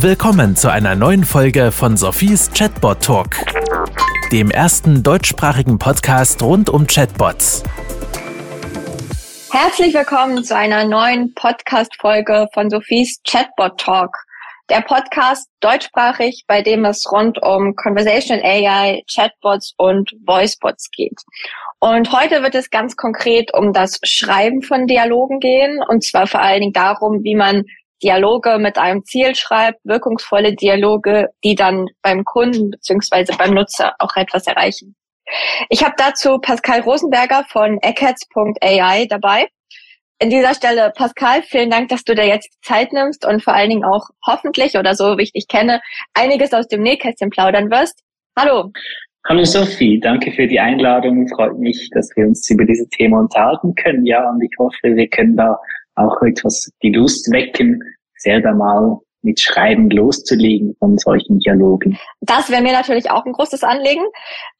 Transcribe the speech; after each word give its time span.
Willkommen 0.00 0.56
zu 0.56 0.70
einer 0.70 0.94
neuen 0.94 1.24
Folge 1.24 1.72
von 1.72 1.96
Sophies 1.96 2.50
Chatbot 2.52 3.02
Talk, 3.02 3.36
dem 4.30 4.50
ersten 4.50 5.02
deutschsprachigen 5.02 5.78
Podcast 5.78 6.42
rund 6.42 6.68
um 6.68 6.86
Chatbots. 6.86 7.62
Herzlich 9.50 9.94
willkommen 9.94 10.44
zu 10.44 10.54
einer 10.54 10.84
neuen 10.84 11.32
Podcast-Folge 11.32 12.46
von 12.52 12.68
Sophies 12.68 13.22
Chatbot 13.26 13.80
Talk. 13.80 14.14
Der 14.68 14.82
Podcast 14.82 15.48
deutschsprachig, 15.60 16.44
bei 16.46 16.60
dem 16.60 16.84
es 16.84 17.10
rund 17.10 17.42
um 17.42 17.74
Conversational 17.74 18.44
AI, 18.44 19.02
Chatbots 19.10 19.72
und 19.78 20.12
Voicebots 20.26 20.90
geht. 20.90 21.22
Und 21.78 22.12
heute 22.12 22.42
wird 22.42 22.54
es 22.54 22.68
ganz 22.68 22.96
konkret 22.96 23.54
um 23.54 23.72
das 23.72 23.98
Schreiben 24.02 24.60
von 24.60 24.86
Dialogen 24.86 25.40
gehen 25.40 25.82
und 25.88 26.04
zwar 26.04 26.26
vor 26.26 26.42
allen 26.42 26.60
Dingen 26.60 26.72
darum, 26.74 27.22
wie 27.22 27.34
man 27.34 27.64
Dialoge 28.02 28.58
mit 28.58 28.78
einem 28.78 29.04
Ziel 29.04 29.34
schreibt, 29.34 29.78
wirkungsvolle 29.84 30.54
Dialoge, 30.54 31.28
die 31.44 31.54
dann 31.54 31.86
beim 32.02 32.24
Kunden 32.24 32.70
beziehungsweise 32.70 33.32
beim 33.36 33.54
Nutzer 33.54 33.94
auch 33.98 34.16
etwas 34.16 34.46
erreichen. 34.46 34.94
Ich 35.70 35.82
habe 35.82 35.94
dazu 35.96 36.38
Pascal 36.38 36.80
Rosenberger 36.80 37.44
von 37.50 37.78
eckheads.ai 37.82 39.06
dabei. 39.08 39.48
In 40.18 40.30
dieser 40.30 40.54
Stelle, 40.54 40.92
Pascal, 40.96 41.42
vielen 41.42 41.70
Dank, 41.70 41.88
dass 41.88 42.04
du 42.04 42.14
dir 42.14 42.26
jetzt 42.26 42.48
Zeit 42.62 42.92
nimmst 42.92 43.26
und 43.26 43.42
vor 43.42 43.54
allen 43.54 43.68
Dingen 43.68 43.84
auch 43.84 44.08
hoffentlich 44.26 44.76
oder 44.76 44.94
so, 44.94 45.18
wie 45.18 45.24
ich 45.24 45.32
dich 45.32 45.46
kenne, 45.46 45.82
einiges 46.14 46.54
aus 46.54 46.68
dem 46.68 46.82
Nähkästchen 46.82 47.28
plaudern 47.28 47.70
wirst. 47.70 48.02
Hallo. 48.38 48.72
Hallo 49.28 49.44
Sophie, 49.44 49.98
danke 49.98 50.30
für 50.32 50.46
die 50.46 50.60
Einladung. 50.60 51.26
Freut 51.28 51.58
mich, 51.58 51.90
dass 51.92 52.08
wir 52.16 52.26
uns 52.26 52.48
über 52.48 52.64
dieses 52.64 52.88
Thema 52.90 53.18
unterhalten 53.18 53.74
können. 53.74 54.06
Ja, 54.06 54.30
und 54.30 54.40
ich 54.40 54.52
hoffe, 54.58 54.94
wir 54.94 55.08
können 55.08 55.36
da 55.36 55.58
auch 55.96 56.22
etwas 56.22 56.70
die 56.82 56.92
Lust 56.92 57.30
wecken, 57.32 57.82
selber 58.16 58.54
mal 58.54 58.98
mit 59.22 59.40
Schreiben 59.40 59.90
loszulegen 59.90 60.76
von 60.78 60.96
solchen 60.98 61.40
Dialogen. 61.40 61.98
Das 62.20 62.48
wäre 62.48 62.62
mir 62.62 62.72
natürlich 62.72 63.10
auch 63.10 63.24
ein 63.24 63.32
großes 63.32 63.64
Anliegen. 63.64 64.04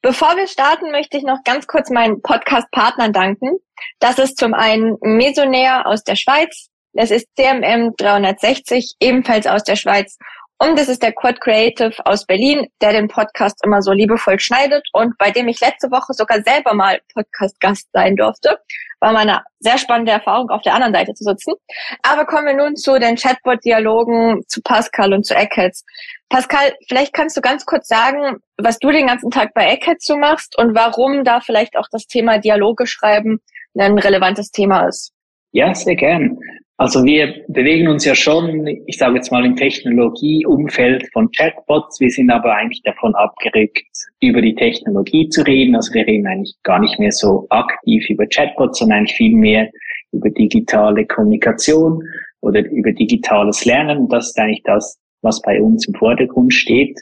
Bevor 0.01 0.35
wir 0.35 0.47
starten, 0.47 0.91
möchte 0.91 1.17
ich 1.17 1.23
noch 1.23 1.43
ganz 1.45 1.67
kurz 1.67 1.89
meinen 1.89 2.21
Podcast-Partnern 2.21 3.13
danken. 3.13 3.57
Das 3.99 4.19
ist 4.19 4.37
zum 4.37 4.53
einen 4.53 4.97
Mesonair 5.01 5.87
aus 5.87 6.03
der 6.03 6.15
Schweiz, 6.15 6.69
es 6.99 7.11
ist 7.11 7.27
CMM 7.35 7.93
360, 7.97 8.95
ebenfalls 8.99 9.45
aus 9.45 9.63
der 9.63 9.75
Schweiz 9.75 10.17
und 10.59 10.79
es 10.79 10.89
ist 10.89 11.03
der 11.03 11.13
Quad 11.13 11.39
Creative 11.39 11.93
aus 12.05 12.25
Berlin, 12.25 12.67
der 12.81 12.93
den 12.93 13.07
Podcast 13.07 13.59
immer 13.63 13.81
so 13.81 13.91
liebevoll 13.91 14.39
schneidet 14.39 14.87
und 14.93 15.17
bei 15.17 15.31
dem 15.31 15.47
ich 15.47 15.59
letzte 15.59 15.91
Woche 15.91 16.13
sogar 16.13 16.41
selber 16.41 16.73
mal 16.73 16.99
Podcast-Gast 17.13 17.89
sein 17.93 18.15
durfte. 18.15 18.57
War 18.99 19.13
mal 19.13 19.21
eine 19.21 19.41
sehr 19.59 19.77
spannende 19.77 20.11
Erfahrung, 20.11 20.49
auf 20.49 20.63
der 20.63 20.73
anderen 20.73 20.93
Seite 20.93 21.13
zu 21.13 21.23
sitzen. 21.23 21.53
Aber 22.01 22.25
kommen 22.25 22.47
wir 22.47 22.55
nun 22.55 22.75
zu 22.75 22.97
den 22.97 23.15
Chatbot-Dialogen 23.15 24.41
zu 24.47 24.61
Pascal 24.63 25.13
und 25.13 25.25
zu 25.25 25.35
Eckheads. 25.35 25.85
Pascal, 26.29 26.73
vielleicht 26.87 27.13
kannst 27.13 27.37
du 27.37 27.41
ganz 27.41 27.65
kurz 27.65 27.87
sagen, 27.87 28.37
was 28.57 28.79
du 28.79 28.89
den 28.89 29.07
ganzen 29.07 29.29
Tag 29.29 29.53
bei 29.53 29.67
Eckheads 29.67 30.05
so 30.05 30.17
machst 30.17 30.57
und 30.57 30.73
warum 30.75 31.23
da 31.23 31.39
vielleicht 31.39 31.77
auch 31.77 31.87
das 31.91 32.07
Thema 32.07 32.39
Dialoge 32.39 32.87
schreiben 32.87 33.39
ein 33.79 33.99
relevantes 33.99 34.51
Thema 34.51 34.87
ist. 34.87 35.13
Ja, 35.51 35.73
sehr 35.73 35.95
gern. 35.95 36.37
Also 36.79 37.03
wir 37.03 37.43
bewegen 37.47 37.87
uns 37.87 38.05
ja 38.05 38.13
schon, 38.13 38.67
ich 38.67 38.99
sage 38.99 39.15
jetzt 39.15 39.31
mal 39.31 39.43
im 39.43 39.55
Technologieumfeld 39.55 41.09
von 41.11 41.31
Chatbots. 41.31 41.99
Wir 41.99 42.11
sind 42.11 42.29
aber 42.29 42.53
eigentlich 42.53 42.83
davon 42.83 43.15
abgerückt, 43.15 43.83
über 44.21 44.41
die 44.43 44.53
Technologie 44.53 45.27
zu 45.29 45.41
reden. 45.41 45.75
Also 45.75 45.91
wir 45.95 46.05
reden 46.05 46.27
eigentlich 46.27 46.55
gar 46.61 46.79
nicht 46.79 46.99
mehr 46.99 47.11
so 47.11 47.47
aktiv 47.49 48.07
über 48.09 48.27
Chatbots, 48.27 48.77
sondern 48.77 48.99
eigentlich 48.99 49.17
viel 49.17 49.35
mehr 49.35 49.71
über 50.11 50.29
digitale 50.29 51.03
Kommunikation 51.07 52.03
oder 52.41 52.63
über 52.69 52.91
digitales 52.91 53.65
Lernen. 53.65 54.07
Das 54.09 54.27
ist 54.27 54.39
eigentlich 54.39 54.63
das, 54.63 54.99
was 55.23 55.41
bei 55.41 55.59
uns 55.59 55.87
im 55.87 55.95
Vordergrund 55.95 56.53
steht. 56.53 56.99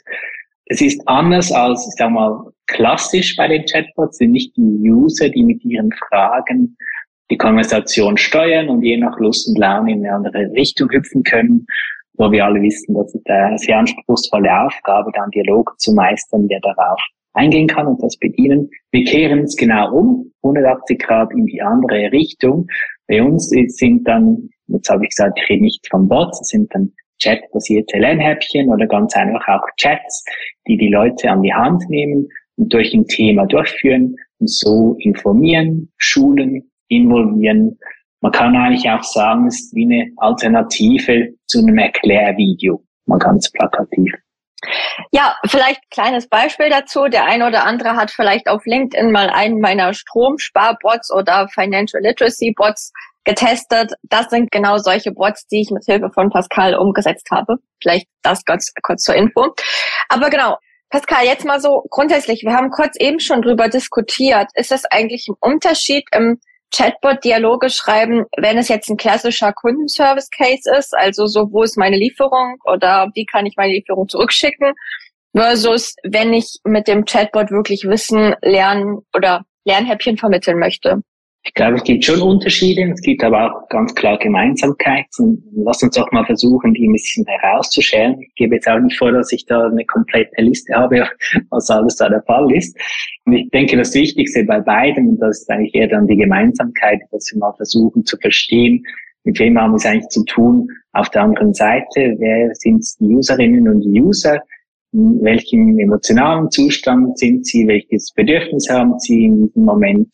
Es 0.66 0.80
ist 0.80 1.06
anders 1.06 1.52
als, 1.52 1.86
ich 1.86 1.94
sag 1.98 2.10
mal, 2.10 2.50
klassisch 2.66 3.36
bei 3.36 3.46
den 3.46 3.66
Chatbots, 3.66 4.16
sind 4.16 4.32
nicht 4.32 4.56
die 4.56 4.90
User, 4.90 5.28
die 5.28 5.44
mit 5.44 5.62
ihren 5.66 5.92
Fragen 5.92 6.78
die 7.30 7.36
Konversation 7.36 8.16
steuern 8.16 8.68
und 8.68 8.82
je 8.82 8.96
nach 8.96 9.18
Lust 9.18 9.48
und 9.48 9.58
Laune 9.58 9.92
in 9.92 10.04
eine 10.04 10.14
andere 10.14 10.52
Richtung 10.52 10.90
hüpfen 10.90 11.22
können, 11.22 11.66
wo 12.14 12.30
wir 12.30 12.44
alle 12.44 12.62
wissen, 12.62 12.94
dass 12.94 13.14
es 13.14 13.22
eine 13.26 13.58
sehr 13.58 13.78
anspruchsvolle 13.78 14.48
Aufgabe, 14.64 15.10
dann 15.14 15.30
Dialog 15.30 15.78
zu 15.78 15.92
meistern, 15.92 16.48
der 16.48 16.60
darauf 16.60 17.00
eingehen 17.34 17.66
kann 17.66 17.86
und 17.86 18.02
das 18.02 18.16
bedienen. 18.16 18.70
Wir 18.92 19.04
kehren 19.04 19.40
es 19.40 19.56
genau 19.56 19.92
um, 19.92 20.32
180 20.42 20.98
Grad 20.98 21.32
in 21.32 21.44
die 21.46 21.60
andere 21.60 22.10
Richtung. 22.12 22.66
Bei 23.08 23.22
uns 23.22 23.48
sind 23.48 24.08
dann, 24.08 24.48
jetzt 24.68 24.88
habe 24.88 25.04
ich 25.04 25.10
gesagt, 25.10 25.38
ich 25.38 25.48
rede 25.50 25.62
nicht 25.62 25.86
von 25.90 26.08
Bots, 26.08 26.40
es 26.40 26.48
sind 26.48 26.74
dann 26.74 26.92
chatbasierte 27.22 27.98
Lernhäppchen 27.98 28.70
oder 28.70 28.86
ganz 28.86 29.14
einfach 29.16 29.46
auch 29.48 29.66
Chats, 29.76 30.24
die 30.66 30.76
die 30.76 30.88
Leute 30.88 31.30
an 31.30 31.42
die 31.42 31.52
Hand 31.52 31.82
nehmen 31.88 32.28
und 32.56 32.72
durch 32.72 32.92
ein 32.94 33.06
Thema 33.06 33.46
durchführen 33.46 34.16
und 34.38 34.50
so 34.50 34.96
informieren, 34.98 35.92
schulen, 35.98 36.70
involvieren. 36.88 37.78
Man 38.20 38.32
kann 38.32 38.56
eigentlich 38.56 38.88
auch 38.90 39.02
sagen, 39.02 39.46
es 39.46 39.60
ist 39.60 39.74
wie 39.74 39.84
eine 39.84 40.10
Alternative 40.16 41.34
zu 41.46 41.58
einem 41.58 41.78
Erklärvideo, 41.78 42.82
mal 43.06 43.18
ganz 43.18 43.50
plakativ. 43.50 44.12
Ja, 45.12 45.36
vielleicht 45.46 45.80
kleines 45.90 46.28
Beispiel 46.28 46.70
dazu. 46.70 47.08
Der 47.08 47.24
eine 47.24 47.46
oder 47.46 47.64
andere 47.64 47.94
hat 47.94 48.10
vielleicht 48.10 48.48
auf 48.48 48.64
LinkedIn 48.64 49.12
mal 49.12 49.30
einen 49.30 49.60
meiner 49.60 49.92
Stromsparbots 49.92 51.12
oder 51.12 51.48
Financial 51.48 52.02
Literacy 52.02 52.52
Bots 52.56 52.92
getestet. 53.24 53.92
Das 54.04 54.30
sind 54.30 54.50
genau 54.50 54.78
solche 54.78 55.12
Bots, 55.12 55.46
die 55.48 55.60
ich 55.60 55.70
mit 55.70 55.84
Hilfe 55.84 56.10
von 56.12 56.30
Pascal 56.30 56.74
umgesetzt 56.74 57.28
habe. 57.30 57.56
Vielleicht 57.82 58.06
das 58.22 58.44
ganz 58.44 58.72
kurz 58.82 59.02
zur 59.02 59.14
Info. 59.14 59.52
Aber 60.08 60.30
genau, 60.30 60.56
Pascal, 60.88 61.24
jetzt 61.24 61.44
mal 61.44 61.60
so 61.60 61.84
grundsätzlich. 61.90 62.42
Wir 62.42 62.54
haben 62.54 62.70
kurz 62.70 62.96
eben 62.98 63.20
schon 63.20 63.42
drüber 63.42 63.68
diskutiert. 63.68 64.48
Ist 64.54 64.72
es 64.72 64.84
eigentlich 64.86 65.26
ein 65.28 65.34
Unterschied 65.40 66.04
im 66.12 66.40
Chatbot-Dialoge 66.72 67.70
schreiben, 67.70 68.24
wenn 68.36 68.58
es 68.58 68.68
jetzt 68.68 68.90
ein 68.90 68.96
klassischer 68.96 69.52
Kundenservice-Case 69.52 70.70
ist, 70.78 70.94
also 70.96 71.26
so, 71.26 71.52
wo 71.52 71.62
ist 71.62 71.78
meine 71.78 71.96
Lieferung 71.96 72.56
oder 72.64 73.10
wie 73.14 73.24
kann 73.24 73.46
ich 73.46 73.54
meine 73.56 73.72
Lieferung 73.72 74.08
zurückschicken, 74.08 74.72
versus 75.34 75.94
wenn 76.02 76.32
ich 76.32 76.58
mit 76.64 76.88
dem 76.88 77.04
Chatbot 77.04 77.50
wirklich 77.50 77.84
Wissen 77.84 78.34
lernen 78.42 78.98
oder 79.14 79.44
Lernhäppchen 79.64 80.16
vermitteln 80.16 80.58
möchte. 80.58 81.02
Ich 81.46 81.54
glaube, 81.54 81.76
es 81.76 81.84
gibt 81.84 82.04
schon 82.04 82.20
Unterschiede, 82.20 82.90
es 82.92 83.00
gibt 83.00 83.22
aber 83.22 83.46
auch 83.46 83.68
ganz 83.68 83.94
klar 83.94 84.18
Gemeinsamkeiten. 84.18 85.42
Lass 85.54 85.80
uns 85.80 85.96
auch 85.96 86.10
mal 86.10 86.24
versuchen, 86.24 86.74
die 86.74 86.88
ein 86.88 86.92
bisschen 86.92 87.24
herauszuschälen. 87.24 88.20
Ich 88.20 88.34
gebe 88.34 88.56
jetzt 88.56 88.68
auch 88.68 88.80
nicht 88.80 88.98
vor, 88.98 89.12
dass 89.12 89.30
ich 89.30 89.46
da 89.46 89.66
eine 89.68 89.84
komplette 89.84 90.42
Liste 90.42 90.74
habe, 90.74 91.08
was 91.50 91.70
alles 91.70 91.96
da 91.96 92.08
der 92.08 92.22
Fall 92.22 92.52
ist. 92.52 92.76
Und 93.26 93.34
ich 93.34 93.48
denke, 93.50 93.76
das 93.76 93.94
Wichtigste 93.94 94.42
bei 94.42 94.60
beiden, 94.60 95.10
und 95.10 95.18
das 95.20 95.42
ist 95.42 95.50
eigentlich 95.50 95.74
eher 95.74 95.86
dann 95.86 96.08
die 96.08 96.16
Gemeinsamkeit, 96.16 97.00
dass 97.12 97.30
wir 97.32 97.38
mal 97.38 97.52
versuchen 97.52 98.04
zu 98.04 98.16
verstehen, 98.18 98.84
mit 99.22 99.38
wem 99.38 99.58
haben 99.58 99.72
wir 99.72 99.76
es 99.76 99.86
eigentlich 99.86 100.08
zu 100.08 100.24
tun 100.24 100.68
auf 100.92 101.10
der 101.10 101.22
anderen 101.22 101.54
Seite, 101.54 102.16
wer 102.18 102.52
sind 102.54 102.84
die 102.98 103.06
Userinnen 103.06 103.68
und 103.68 103.84
User, 103.84 104.40
in 104.92 105.22
welchem 105.22 105.78
emotionalen 105.78 106.50
Zustand 106.50 107.18
sind 107.18 107.46
sie, 107.46 107.66
welches 107.66 108.12
Bedürfnis 108.12 108.68
haben 108.70 108.98
sie 108.98 109.26
in 109.26 109.46
diesem 109.46 109.64
Moment 109.64 110.08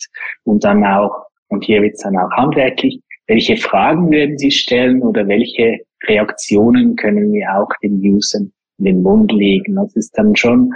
und 0.45 0.65
dann 0.65 0.85
auch, 0.85 1.27
und 1.49 1.65
hier 1.65 1.83
wird 1.83 1.95
es 1.95 2.01
dann 2.01 2.17
auch 2.17 2.31
handwerklich, 2.33 3.01
welche 3.27 3.57
Fragen 3.57 4.11
würden 4.11 4.39
sie 4.39 4.51
stellen 4.51 5.03
oder 5.03 5.27
welche 5.29 5.79
Reaktionen 6.07 6.97
können 6.97 7.33
wir 7.33 7.47
auch 7.57 7.69
den 7.83 8.01
Usern 8.01 8.53
in 8.79 8.85
den 8.85 9.03
Mund 9.03 9.31
legen. 9.33 9.77
Das 9.77 9.95
ist 9.95 10.17
dann 10.19 10.35
schon 10.35 10.73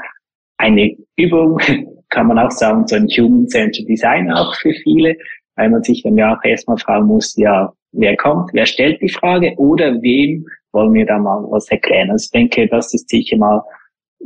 eine 0.59 0.97
Übung, 1.17 1.59
kann 2.11 2.29
man 2.29 2.39
auch 2.39 2.51
sagen, 2.51 2.87
so 2.87 2.97
ein 2.97 3.09
Human-Centered 3.09 3.89
Design 3.89 4.31
auch 4.31 4.55
für 4.57 4.73
viele, 4.85 5.17
weil 5.57 5.71
man 5.71 5.83
sich 5.83 6.03
dann 6.03 6.17
ja 6.17 6.37
auch 6.37 6.45
erstmal 6.45 6.79
fragen 6.79 7.07
muss, 7.07 7.35
ja, 7.37 7.73
wer 7.93 8.17
kommt, 8.17 8.51
wer 8.53 8.67
stellt 8.67 9.01
die 9.01 9.09
Frage 9.09 9.55
oder 9.57 10.01
wem 10.03 10.47
wollen 10.73 10.93
wir 10.93 11.07
da 11.07 11.19
mal 11.19 11.43
was 11.51 11.69
erklären. 11.71 12.11
Also 12.11 12.27
ich 12.27 12.31
denke, 12.31 12.69
das 12.69 12.93
ist 12.95 13.09
sicher 13.09 13.37
mal 13.39 13.63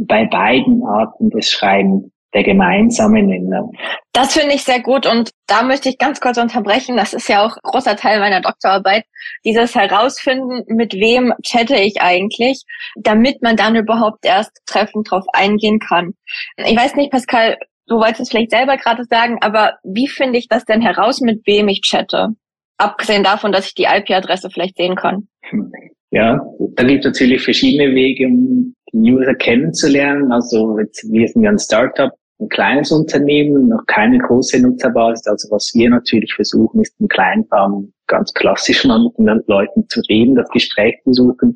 bei 0.07 0.27
beiden 0.27 0.83
Arten 0.85 1.31
des 1.31 1.51
Schreibens 1.51 2.11
der 2.35 2.45
gemeinsame 2.45 3.23
Nenner. 3.23 3.69
Das 4.13 4.35
finde 4.35 4.55
ich 4.55 4.63
sehr 4.63 4.81
gut 4.81 5.07
und 5.07 5.31
da 5.47 5.63
möchte 5.63 5.89
ich 5.89 5.99
ganz 5.99 6.21
kurz 6.21 6.39
unterbrechen. 6.39 6.97
Das 6.97 7.13
ist 7.13 7.29
ja 7.29 7.45
auch 7.45 7.57
großer 7.63 7.97
Teil 7.97 8.21
meiner 8.21 8.41
Doktorarbeit. 8.41 9.05
Dieses 9.45 9.75
Herausfinden, 9.75 10.63
mit 10.69 10.95
wem 10.95 11.33
chatte 11.45 11.75
ich 11.77 12.01
eigentlich, 12.01 12.63
damit 12.97 13.43
man 13.43 13.57
dann 13.57 13.75
überhaupt 13.77 14.25
erst 14.25 14.53
treffend 14.67 15.11
drauf 15.11 15.25
eingehen 15.33 15.81
kann. 15.81 16.15
Ich 16.57 16.77
weiß 16.77 16.95
nicht, 16.95 17.11
Pascal, 17.11 17.59
du 17.87 17.97
wolltest 17.97 18.21
es 18.21 18.31
vielleicht 18.31 18.53
selber 18.53 18.77
gerade 18.77 19.05
sagen, 19.05 19.39
aber 19.41 19.79
wie 19.83 20.09
finde 20.09 20.39
ich 20.39 20.47
das 20.49 20.65
denn 20.65 20.81
heraus, 20.81 21.21
mit 21.21 21.45
wem 21.47 21.69
ich 21.69 21.81
chatte? 21.83 22.29
Abgesehen 22.79 23.25
davon, 23.25 23.53
dass 23.53 23.67
ich 23.67 23.75
die 23.75 23.85
IP-Adresse 23.85 24.51
vielleicht 24.51 24.77
sehen 24.77 24.95
kann. 24.95 25.29
Ja, 26.13 26.41
da 26.75 26.85
gibt 26.85 27.05
es 27.05 27.13
natürlich 27.13 27.43
verschiedene 27.43 27.95
Wege, 27.95 28.27
um 28.27 28.75
User 28.95 29.35
kennenzulernen. 29.35 30.33
Also 30.33 30.79
jetzt, 30.79 31.11
wir 31.11 31.29
sind 31.29 31.43
ja 31.43 31.51
ein 31.51 31.59
Startup, 31.59 32.13
ein 32.41 32.49
kleines 32.49 32.91
Unternehmen, 32.91 33.69
noch 33.69 33.85
keine 33.87 34.19
große 34.19 34.61
Nutzerbasis. 34.61 35.27
Also 35.27 35.51
was 35.51 35.71
wir 35.75 35.91
natürlich 35.91 36.35
versuchen, 36.35 36.81
ist 36.81 36.95
im 36.99 37.09
Kleinfarm 37.09 37.93
ganz 38.07 38.33
klassisch 38.33 38.85
mal 38.85 39.03
mit 39.03 39.19
den 39.19 39.43
Leuten 39.47 39.89
zu 39.89 40.01
reden, 40.09 40.35
das 40.35 40.49
Gespräch 40.51 40.97
zu 41.05 41.13
suchen. 41.13 41.55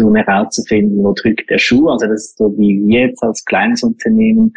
um 0.00 0.14
herauszufinden, 0.14 1.02
wo 1.02 1.12
drückt 1.12 1.50
der 1.50 1.58
Schuh. 1.58 1.88
Also 1.88 2.06
das 2.06 2.26
ist 2.26 2.38
so, 2.38 2.56
wie 2.56 2.80
wir 2.86 3.08
jetzt 3.08 3.22
als 3.22 3.44
kleines 3.44 3.82
Unternehmen 3.82 4.52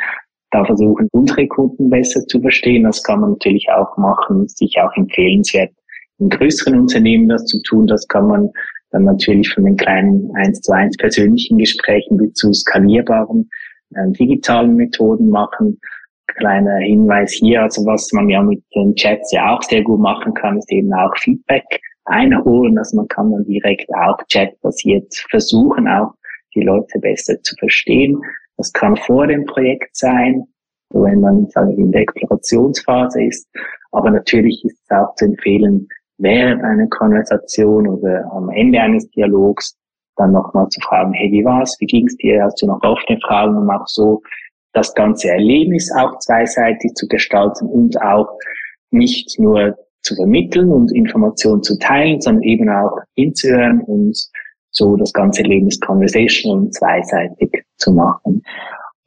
da 0.51 0.63
versuchen, 0.65 1.07
unsere 1.13 1.47
Kunden 1.47 1.89
besser 1.89 2.21
zu 2.27 2.39
verstehen. 2.41 2.83
Das 2.83 3.01
kann 3.01 3.21
man 3.21 3.31
natürlich 3.31 3.67
auch 3.71 3.97
machen, 3.97 4.47
sich 4.47 4.77
auch 4.79 4.95
empfehlenswert 4.95 5.71
in 6.19 6.29
größeren 6.29 6.79
Unternehmen 6.79 7.27
das 7.27 7.45
zu 7.45 7.61
tun. 7.63 7.87
Das 7.87 8.07
kann 8.07 8.27
man 8.27 8.49
dann 8.91 9.05
natürlich 9.05 9.53
von 9.53 9.65
den 9.65 9.77
kleinen 9.77 10.29
1 10.35 10.61
zu 10.61 10.71
1 10.71 10.97
persönlichen 10.97 11.57
Gesprächen 11.57 12.17
bis 12.17 12.33
zu 12.33 12.53
skalierbaren 12.53 13.49
äh, 13.95 14.09
digitalen 14.11 14.75
Methoden 14.75 15.29
machen. 15.29 15.79
Kleiner 16.27 16.77
Hinweis 16.77 17.33
hier, 17.33 17.63
also 17.63 17.85
was 17.85 18.11
man 18.13 18.29
ja 18.29 18.41
mit 18.41 18.63
den 18.75 18.95
Chats 18.95 19.31
ja 19.31 19.53
auch 19.53 19.63
sehr 19.63 19.83
gut 19.83 19.99
machen 19.99 20.33
kann, 20.33 20.57
ist 20.57 20.71
eben 20.71 20.93
auch 20.93 21.15
Feedback 21.17 21.65
einholen. 22.05 22.77
Also 22.77 22.97
man 22.97 23.07
kann 23.07 23.31
dann 23.31 23.45
direkt 23.45 23.89
auch 23.93 24.17
chatbasiert 24.29 25.13
versuchen, 25.29 25.87
auch 25.87 26.13
die 26.55 26.61
Leute 26.61 26.99
besser 26.99 27.41
zu 27.41 27.55
verstehen. 27.55 28.21
Das 28.57 28.71
kann 28.73 28.95
vor 28.95 29.27
dem 29.27 29.45
Projekt 29.45 29.95
sein, 29.95 30.43
wenn 30.91 31.19
man 31.19 31.47
in 31.77 31.91
der 31.91 32.01
Explorationsphase 32.01 33.23
ist. 33.23 33.47
Aber 33.91 34.11
natürlich 34.11 34.63
ist 34.63 34.79
es 34.83 34.91
auch 34.91 35.15
zu 35.15 35.25
empfehlen, 35.25 35.87
während 36.21 36.63
einer 36.63 36.87
Konversation 36.87 37.87
oder 37.87 38.29
am 38.31 38.49
Ende 38.49 38.79
eines 38.79 39.09
Dialogs 39.11 39.75
dann 40.15 40.31
nochmal 40.31 40.67
zu 40.69 40.79
fragen, 40.81 41.13
hey, 41.13 41.31
wie 41.31 41.43
war's? 41.43 41.75
Wie 41.79 41.85
ging's 41.85 42.15
dir? 42.17 42.43
Hast 42.43 42.61
du 42.61 42.67
noch 42.67 42.81
offene 42.83 43.19
Fragen? 43.21 43.57
Um 43.57 43.69
auch 43.69 43.87
so 43.87 44.21
das 44.73 44.93
ganze 44.93 45.29
Erlebnis 45.29 45.91
auch 45.97 46.17
zweiseitig 46.19 46.93
zu 46.93 47.07
gestalten 47.07 47.67
und 47.67 47.99
auch 48.01 48.29
nicht 48.91 49.39
nur 49.39 49.75
zu 50.03 50.15
vermitteln 50.15 50.71
und 50.71 50.91
Informationen 50.93 51.63
zu 51.63 51.77
teilen, 51.77 52.21
sondern 52.21 52.43
eben 52.43 52.69
auch 52.69 52.97
hinzuhören 53.15 53.81
und 53.81 54.17
so 54.71 54.95
das 54.95 55.11
ganze 55.13 55.41
Erlebnis 55.43 55.79
conversational 55.79 56.59
und 56.59 56.73
zweiseitig 56.73 57.65
zu 57.77 57.91
machen. 57.91 58.41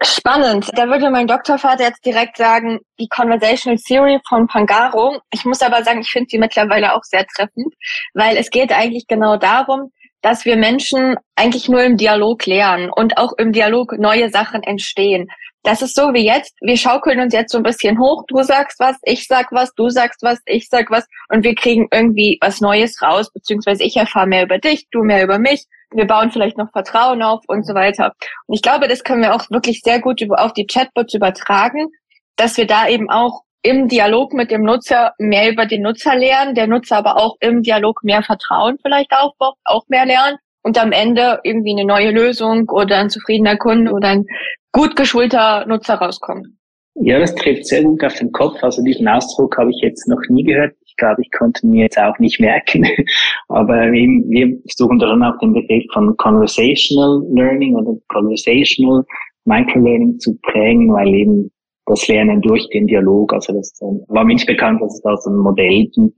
Spannend. 0.03 0.69
Da 0.75 0.89
würde 0.89 1.11
mein 1.11 1.27
Doktorvater 1.27 1.85
jetzt 1.85 2.05
direkt 2.05 2.37
sagen, 2.37 2.81
die 2.99 3.09
Conversational 3.09 3.79
Theory 3.79 4.19
von 4.29 4.47
Pangaro. 4.49 5.21
Ich 5.33 5.45
muss 5.45 5.63
aber 5.63 5.85
sagen, 5.85 6.01
ich 6.01 6.11
finde 6.11 6.29
sie 6.31 6.39
mittlerweile 6.39 6.95
auch 6.95 7.05
sehr 7.05 7.25
treffend, 7.27 7.73
weil 8.13 8.37
es 8.37 8.51
geht 8.51 8.73
eigentlich 8.73 9.07
genau 9.07 9.37
darum, 9.37 9.93
dass 10.21 10.45
wir 10.45 10.57
Menschen 10.57 11.17
eigentlich 11.37 11.69
nur 11.69 11.85
im 11.85 11.97
Dialog 11.97 12.45
lernen 12.47 12.91
und 12.91 13.19
auch 13.19 13.33
im 13.39 13.53
Dialog 13.53 13.97
neue 13.99 14.31
Sachen 14.31 14.63
entstehen. 14.63 15.29
Das 15.63 15.81
ist 15.81 15.95
so 15.95 16.13
wie 16.13 16.27
jetzt. 16.27 16.55
Wir 16.61 16.77
schaukeln 16.77 17.21
uns 17.21 17.33
jetzt 17.33 17.53
so 17.53 17.59
ein 17.59 17.65
bisschen 17.65 17.99
hoch. 17.99 18.25
Du 18.29 18.43
sagst 18.43 18.81
was, 18.81 18.97
ich 19.05 19.27
sag 19.27 19.53
was, 19.53 19.73
du 19.75 19.89
sagst 19.89 20.23
was, 20.23 20.39
ich 20.45 20.69
sag 20.69 20.91
was 20.91 21.07
und 21.29 21.45
wir 21.45 21.55
kriegen 21.55 21.89
irgendwie 21.93 22.39
was 22.41 22.61
Neues 22.61 23.01
raus, 23.01 23.33
beziehungsweise 23.33 23.85
ich 23.85 23.97
erfahre 23.97 24.27
mehr 24.27 24.43
über 24.43 24.59
dich, 24.59 24.87
du 24.91 25.03
mehr 25.03 25.23
über 25.23 25.39
mich 25.39 25.65
wir 25.95 26.07
bauen 26.07 26.31
vielleicht 26.31 26.59
noch 26.59 26.71
Vertrauen 26.73 27.23
auf 27.23 27.43
und 27.47 27.67
so 27.67 27.75
weiter. 27.75 28.13
Und 28.47 28.55
ich 28.55 28.63
glaube, 28.63 28.89
das 28.89 29.05
können 29.05 29.23
wir 29.23 29.35
auch 29.35 29.49
wirklich 29.51 29.81
sehr 29.83 30.01
gut 30.01 30.21
auf 30.31 30.53
die 30.53 30.67
Chatbots 30.67 31.15
übertragen, 31.15 31.89
dass 32.37 32.57
wir 32.57 32.67
da 32.67 32.89
eben 32.89 33.11
auch 33.11 33.43
im 33.63 33.89
Dialog 33.89 34.35
mit 34.35 34.51
dem 34.51 34.63
Nutzer 34.63 35.15
mehr 35.19 35.51
über 35.51 35.67
den 35.67 35.83
Nutzer 35.83 36.15
lernen, 36.15 36.55
der 36.55 36.67
Nutzer 36.67 36.99
aber 36.99 37.17
auch 37.17 37.37
im 37.41 37.63
Dialog 37.63 38.05
mehr 38.05 38.23
Vertrauen 38.23 38.79
vielleicht 38.83 39.13
aufbaut, 39.13 39.55
auch 39.65 39.85
mehr 39.89 40.05
lernen 40.05 40.37
und 40.63 40.77
am 40.79 40.93
Ende 40.93 41.41
irgendwie 41.45 41.73
eine 41.73 41.87
neue 41.87 42.11
Lösung 42.11 42.69
oder 42.69 42.99
ein 42.99 43.11
zufriedener 43.11 43.57
Kunde 43.57 43.93
oder 43.93 44.09
ein 44.09 44.27
gut 44.73 44.97
geschulter 44.97 45.65
Nutzer 45.67 45.95
rauskommt. 45.95 46.49
Ja, 46.97 47.19
das 47.19 47.35
trifft 47.35 47.67
sehr 47.67 47.83
gut 47.83 48.05
auf 48.05 48.15
den 48.15 48.31
Kopf. 48.31 48.63
Also 48.63 48.83
diesen 48.83 49.09
Ausdruck 49.09 49.57
habe 49.59 49.71
ich 49.71 49.81
jetzt 49.83 50.09
noch 50.09 50.21
nie 50.29 50.45
gehört. 50.45 50.75
Ich 50.87 50.97
glaube, 50.97 51.23
ich 51.23 51.31
konnte 51.33 51.67
mir 51.67 51.83
jetzt 51.83 51.99
auch 51.99 52.17
nicht 52.21 52.39
merken. 52.39 52.87
Aber 53.49 53.93
eben, 53.93 54.31
wir 54.31 54.57
versuchen 54.69 55.01
dann 55.01 55.23
auch 55.25 55.39
den 55.39 55.55
Begriff 55.55 55.85
von 55.93 56.17
Conversational 56.17 57.23
Learning 57.33 57.75
oder 57.75 57.99
Conversational 58.09 59.05
Microlearning 59.45 60.19
zu 60.21 60.39
prägen, 60.43 60.93
weil 60.93 61.09
eben 61.09 61.51
das 61.87 62.07
Lernen 62.09 62.41
durch 62.41 62.67
den 62.71 62.87
Dialog, 62.87 63.33
also 63.33 63.53
das 63.53 63.79
äh, 63.83 63.85
war 64.09 64.25
mir 64.25 64.35
nicht 64.35 64.47
bekannt, 64.47 64.81
dass 64.81 64.95
es 64.95 65.03
da 65.03 65.17
so 65.17 65.31
ein 65.31 65.37
Modell 65.37 65.87
gibt. 65.95 66.17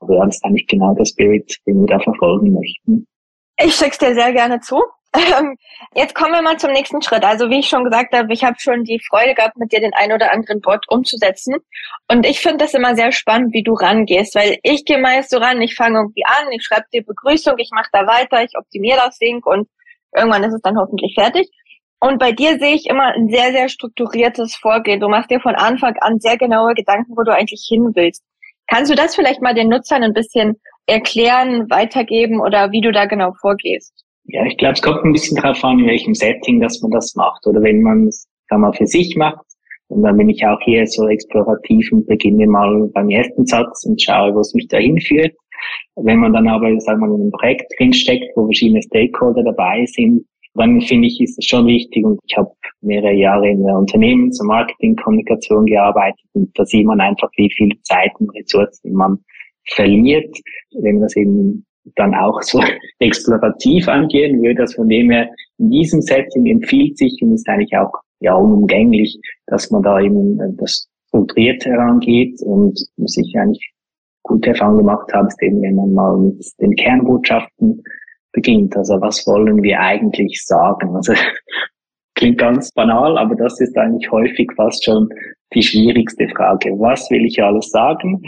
Aber 0.00 0.16
das 0.26 0.36
ist 0.36 0.44
eigentlich 0.44 0.66
genau 0.66 0.94
der 0.94 1.04
Spirit, 1.04 1.56
den 1.66 1.80
wir 1.80 1.86
da 1.86 1.98
verfolgen 2.00 2.52
möchten. 2.52 3.06
Ich 3.64 3.74
schick's 3.74 3.98
dir 3.98 4.14
sehr 4.14 4.32
gerne 4.32 4.60
zu. 4.60 4.82
Ähm, 5.14 5.56
jetzt 5.94 6.14
kommen 6.14 6.32
wir 6.32 6.42
mal 6.42 6.58
zum 6.58 6.72
nächsten 6.72 7.00
Schritt. 7.00 7.24
Also 7.24 7.48
wie 7.48 7.60
ich 7.60 7.68
schon 7.68 7.84
gesagt 7.84 8.14
habe, 8.14 8.32
ich 8.32 8.44
habe 8.44 8.56
schon 8.58 8.84
die 8.84 9.00
Freude 9.08 9.34
gehabt, 9.34 9.56
mit 9.56 9.72
dir 9.72 9.80
den 9.80 9.94
ein 9.94 10.12
oder 10.12 10.32
anderen 10.32 10.60
Bot 10.60 10.84
umzusetzen. 10.88 11.56
Und 12.08 12.26
ich 12.26 12.40
finde 12.40 12.58
das 12.64 12.74
immer 12.74 12.94
sehr 12.94 13.12
spannend, 13.12 13.54
wie 13.54 13.62
du 13.62 13.72
rangehst, 13.72 14.34
weil 14.34 14.58
ich 14.62 14.84
gehe 14.84 14.98
meist 14.98 15.30
so 15.30 15.38
ran, 15.38 15.62
ich 15.62 15.74
fange 15.74 15.98
irgendwie 15.98 16.24
an, 16.26 16.52
ich 16.52 16.64
schreibe 16.64 16.86
dir 16.92 17.04
Begrüßung, 17.04 17.54
ich 17.58 17.70
mache 17.72 17.88
da 17.92 18.06
weiter, 18.06 18.42
ich 18.42 18.56
optimiere 18.58 18.98
das 18.98 19.18
Ding 19.18 19.42
und 19.44 19.68
irgendwann 20.14 20.44
ist 20.44 20.54
es 20.54 20.62
dann 20.62 20.78
hoffentlich 20.78 21.14
fertig. 21.14 21.48
Und 22.00 22.18
bei 22.18 22.32
dir 22.32 22.58
sehe 22.58 22.74
ich 22.74 22.86
immer 22.86 23.14
ein 23.14 23.28
sehr, 23.28 23.50
sehr 23.52 23.68
strukturiertes 23.68 24.56
Vorgehen. 24.56 25.00
Du 25.00 25.08
machst 25.08 25.30
dir 25.30 25.40
von 25.40 25.56
Anfang 25.56 25.96
an 26.00 26.20
sehr 26.20 26.36
genaue 26.36 26.74
Gedanken, 26.74 27.16
wo 27.16 27.22
du 27.22 27.34
eigentlich 27.34 27.66
hin 27.68 27.90
willst. 27.94 28.22
Kannst 28.68 28.90
du 28.90 28.94
das 28.94 29.16
vielleicht 29.16 29.42
mal 29.42 29.54
den 29.54 29.68
Nutzern 29.68 30.04
ein 30.04 30.12
bisschen 30.12 30.60
erklären, 30.86 31.68
weitergeben 31.70 32.40
oder 32.40 32.70
wie 32.70 32.82
du 32.82 32.92
da 32.92 33.06
genau 33.06 33.32
vorgehst? 33.40 34.04
Ja, 34.28 34.44
ich 34.44 34.56
glaube, 34.58 34.74
es 34.74 34.82
kommt 34.82 35.04
ein 35.04 35.12
bisschen 35.12 35.36
darauf 35.36 35.62
an, 35.64 35.78
in 35.78 35.86
welchem 35.86 36.14
Setting, 36.14 36.60
dass 36.60 36.80
man 36.82 36.90
das 36.90 37.14
macht. 37.14 37.46
Oder 37.46 37.62
wenn 37.62 37.82
man 37.82 38.08
es 38.08 38.28
mal 38.50 38.72
für 38.72 38.86
sich 38.86 39.16
macht, 39.16 39.44
und 39.88 40.02
dann 40.02 40.18
bin 40.18 40.28
ich 40.28 40.44
auch 40.46 40.60
hier 40.64 40.86
so 40.86 41.08
explorativ 41.08 41.90
und 41.92 42.06
beginne 42.06 42.46
mal 42.46 42.90
beim 42.92 43.08
ersten 43.08 43.46
Satz 43.46 43.84
und 43.84 44.00
schaue, 44.00 44.34
wo 44.34 44.40
es 44.40 44.52
mich 44.52 44.68
dahin 44.68 45.00
führt. 45.00 45.34
Wenn 45.96 46.18
man 46.18 46.34
dann 46.34 46.46
aber, 46.46 46.78
sagen 46.80 47.00
wir 47.00 47.08
mal, 47.08 47.14
in 47.14 47.22
einem 47.22 47.30
Projekt 47.30 47.72
drinsteckt, 47.78 48.36
wo 48.36 48.44
verschiedene 48.44 48.82
Stakeholder 48.82 49.42
dabei 49.42 49.86
sind, 49.86 50.26
dann 50.54 50.80
finde 50.82 51.08
ich, 51.08 51.20
ist 51.20 51.38
es 51.38 51.46
schon 51.46 51.66
wichtig 51.66 52.04
und 52.04 52.20
ich 52.26 52.36
habe 52.36 52.50
mehrere 52.80 53.14
Jahre 53.14 53.48
in 53.48 53.64
der 53.64 53.76
Unternehmens- 53.76 54.40
und 54.40 54.48
Marketingkommunikation 54.48 55.66
gearbeitet 55.66 56.24
und 56.34 56.50
da 56.58 56.64
sieht 56.66 56.86
man 56.86 57.00
einfach, 57.00 57.30
wie 57.36 57.50
viel 57.50 57.70
Zeit 57.82 58.10
und 58.18 58.30
Ressourcen 58.36 58.92
man 58.92 59.18
verliert, 59.68 60.36
wenn 60.82 61.00
das 61.00 61.16
eben 61.16 61.64
dann 61.96 62.14
auch 62.14 62.42
so 62.42 62.60
explorativ 62.98 63.88
angehen 63.88 64.42
würde. 64.42 64.62
Das 64.62 64.74
von 64.74 64.88
dem 64.88 65.10
her 65.10 65.28
in 65.58 65.70
diesem 65.70 66.00
Setting 66.00 66.46
empfiehlt 66.46 66.98
sich 66.98 67.18
und 67.22 67.34
ist 67.34 67.48
eigentlich 67.48 67.76
auch 67.76 67.92
ja 68.20 68.34
unumgänglich, 68.34 69.18
dass 69.46 69.70
man 69.70 69.82
da 69.82 70.00
eben 70.00 70.40
äh, 70.40 70.52
das 70.58 70.88
strukturiert 71.08 71.64
herangeht 71.64 72.40
und 72.42 72.78
muss 72.96 73.16
ich 73.16 73.34
eigentlich 73.38 73.72
gute 74.22 74.50
Erfahrungen 74.50 74.78
gemacht 74.78 75.10
ist 75.26 75.42
eben, 75.42 75.62
wenn 75.62 75.74
man 75.74 75.92
mal 75.94 76.18
mit 76.18 76.44
den 76.60 76.74
Kernbotschaften 76.76 77.82
beginnt. 78.32 78.76
Also 78.76 79.00
was 79.00 79.26
wollen 79.26 79.62
wir 79.62 79.80
eigentlich 79.80 80.44
sagen? 80.44 80.94
Also 80.94 81.14
klingt 82.14 82.38
ganz 82.38 82.70
banal, 82.72 83.16
aber 83.16 83.34
das 83.36 83.58
ist 83.60 83.76
eigentlich 83.76 84.10
häufig 84.10 84.50
fast 84.54 84.84
schon 84.84 85.08
die 85.54 85.62
schwierigste 85.62 86.28
Frage. 86.28 86.70
Was 86.78 87.10
will 87.10 87.24
ich 87.24 87.42
alles 87.42 87.70
sagen? 87.70 88.20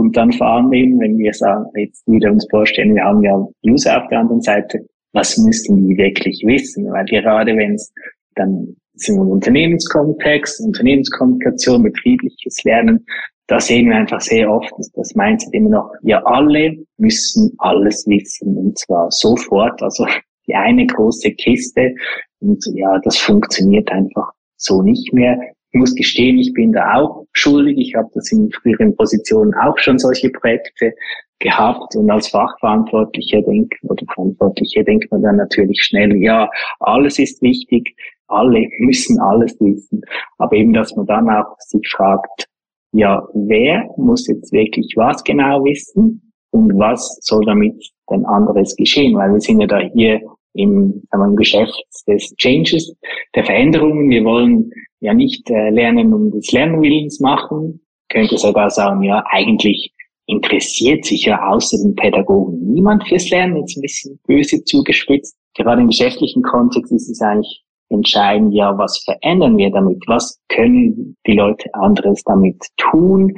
Und 0.00 0.16
dann 0.16 0.32
vor 0.32 0.46
allem 0.46 0.72
eben, 0.72 0.98
wenn 0.98 1.18
wir 1.18 1.34
sagen, 1.34 1.66
jetzt 1.76 2.06
wieder 2.06 2.32
uns 2.32 2.46
vorstellen, 2.50 2.94
wir 2.94 3.04
haben 3.04 3.22
ja 3.22 3.46
User 3.66 4.02
auf 4.02 4.08
der 4.08 4.20
anderen 4.20 4.40
Seite, 4.40 4.80
was 5.12 5.36
müssen 5.36 5.86
die 5.86 5.96
wirklich 5.98 6.42
wissen? 6.46 6.90
Weil 6.90 7.04
gerade 7.04 7.54
wenn 7.54 7.74
es 7.74 7.92
dann 8.34 8.74
sind 8.94 9.16
wir 9.16 9.22
im 9.22 9.30
Unternehmenskontext, 9.30 10.60
Unternehmenskommunikation, 10.60 11.82
betriebliches 11.82 12.64
Lernen, 12.64 13.04
da 13.46 13.60
sehen 13.60 13.90
wir 13.90 13.96
einfach 13.96 14.22
sehr 14.22 14.50
oft, 14.50 14.70
dass 14.78 14.90
das 14.92 15.14
Mindset 15.14 15.52
immer 15.52 15.70
noch, 15.70 15.92
wir 16.02 16.26
alle 16.26 16.76
müssen 16.96 17.52
alles 17.58 18.06
wissen 18.06 18.56
und 18.56 18.78
zwar 18.78 19.10
sofort, 19.10 19.82
also 19.82 20.06
die 20.46 20.54
eine 20.54 20.86
große 20.86 21.30
Kiste 21.32 21.94
und 22.40 22.64
ja, 22.74 22.98
das 23.04 23.18
funktioniert 23.18 23.90
einfach 23.90 24.30
so 24.56 24.80
nicht 24.80 25.12
mehr. 25.12 25.38
Ich 25.72 25.78
muss 25.78 25.94
gestehen, 25.94 26.38
ich 26.38 26.52
bin 26.52 26.72
da 26.72 26.94
auch 26.94 27.26
schuldig. 27.32 27.78
Ich 27.78 27.94
habe 27.94 28.08
das 28.14 28.32
in 28.32 28.50
früheren 28.50 28.96
Positionen 28.96 29.54
auch 29.54 29.78
schon 29.78 29.98
solche 29.98 30.30
Projekte 30.30 30.92
gehabt 31.38 31.96
und 31.96 32.10
als 32.10 32.28
Fachverantwortlicher 32.28 33.42
denkt 33.42 33.74
oder 33.84 34.04
Verantwortlicher 34.12 34.84
denkt 34.84 35.10
man 35.10 35.22
dann 35.22 35.36
natürlich 35.36 35.82
schnell, 35.82 36.14
ja, 36.16 36.48
alles 36.80 37.18
ist 37.18 37.40
wichtig, 37.40 37.96
alle 38.28 38.68
müssen 38.78 39.18
alles 39.20 39.58
wissen. 39.60 40.02
Aber 40.38 40.54
eben, 40.54 40.72
dass 40.72 40.94
man 40.96 41.06
dann 41.06 41.28
auch 41.30 41.56
sich 41.58 41.88
fragt, 41.88 42.46
ja, 42.92 43.26
wer 43.34 43.88
muss 43.96 44.26
jetzt 44.26 44.52
wirklich 44.52 44.94
was 44.96 45.22
genau 45.24 45.64
wissen 45.64 46.32
und 46.50 46.76
was 46.78 47.18
soll 47.22 47.44
damit 47.46 47.90
denn 48.10 48.26
anderes 48.26 48.74
geschehen? 48.76 49.16
Weil 49.16 49.32
wir 49.32 49.40
sind 49.40 49.60
ja 49.60 49.66
da 49.66 49.78
hier 49.78 50.20
im, 50.54 51.02
sagen 51.10 51.22
wir, 51.22 51.28
im 51.28 51.36
Geschäft 51.36 51.84
des 52.06 52.34
Changes, 52.36 52.94
der 53.34 53.44
Veränderungen. 53.44 54.10
Wir 54.10 54.24
wollen 54.24 54.70
ja 55.00 55.14
nicht 55.14 55.48
äh, 55.50 55.70
lernen 55.70 56.12
um 56.12 56.30
des 56.30 56.50
Lernwillens 56.52 57.20
machen. 57.20 57.80
Könnte 58.08 58.38
sogar 58.38 58.70
sagen, 58.70 59.02
ja, 59.02 59.22
eigentlich 59.30 59.92
interessiert 60.26 61.04
sich 61.04 61.24
ja 61.24 61.48
außer 61.48 61.76
den 61.78 61.94
Pädagogen 61.94 62.72
niemand 62.72 63.06
fürs 63.08 63.28
Lernen, 63.30 63.56
jetzt 63.56 63.76
ein 63.76 63.82
bisschen 63.82 64.20
böse 64.26 64.62
zugespitzt. 64.64 65.36
Gerade 65.54 65.82
im 65.82 65.88
geschäftlichen 65.88 66.42
Kontext 66.42 66.92
ist 66.92 67.10
es 67.10 67.20
eigentlich 67.20 67.62
entscheidend, 67.90 68.54
ja, 68.54 68.76
was 68.78 69.02
verändern 69.04 69.56
wir 69.56 69.70
damit? 69.70 69.98
Was 70.06 70.40
können 70.48 71.16
die 71.26 71.34
Leute 71.34 71.68
anderes 71.74 72.22
damit 72.24 72.64
tun? 72.76 73.36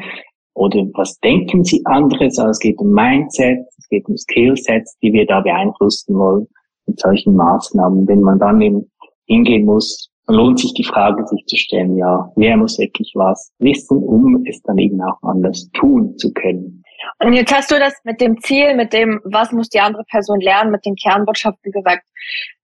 Oder 0.55 0.85
was 0.95 1.19
denken 1.21 1.65
sie 1.65 1.81
anderes? 1.87 2.39
Also 2.39 2.51
es 2.51 2.59
geht 2.59 2.79
um 2.79 2.93
Mindset, 2.93 3.61
es 3.79 3.89
geht 3.89 4.07
um 4.07 4.17
Skillsets, 4.17 4.99
die 5.03 5.13
wir 5.13 5.27
da 5.27 5.41
beeinflussen 5.41 6.15
wollen. 6.15 6.47
Mit 6.87 7.01
solchen 7.01 7.35
Maßnahmen. 7.37 8.07
Wenn 8.07 8.21
man 8.21 8.39
dann 8.39 8.61
eben 8.61 8.91
hingehen 9.27 9.65
muss, 9.65 10.11
lohnt 10.29 10.61
sich 10.61 10.73
die 10.75 10.85
Frage, 10.85 11.27
sich 11.27 11.45
zu 11.47 11.57
stellen, 11.57 11.97
ja, 11.97 12.31
wer 12.37 12.57
muss 12.57 12.79
wirklich 12.79 13.13
was 13.15 13.53
wissen, 13.59 13.99
um 13.99 14.45
es 14.47 14.63
dann 14.63 14.79
eben 14.79 15.01
auch 15.03 15.21
anders 15.23 15.69
tun 15.73 16.17
zu 16.17 16.33
können. 16.33 16.83
Und 17.19 17.33
jetzt 17.33 17.53
hast 17.53 17.71
du 17.71 17.79
das 17.79 17.95
mit 18.05 18.21
dem 18.21 18.41
Ziel, 18.41 18.75
mit 18.75 18.93
dem, 18.93 19.21
was 19.25 19.51
muss 19.51 19.69
die 19.69 19.81
andere 19.81 20.05
Person 20.05 20.41
lernen, 20.41 20.71
mit 20.71 20.87
den 20.87 20.95
Kernbotschaften 20.95 21.73
gesagt. 21.73 22.05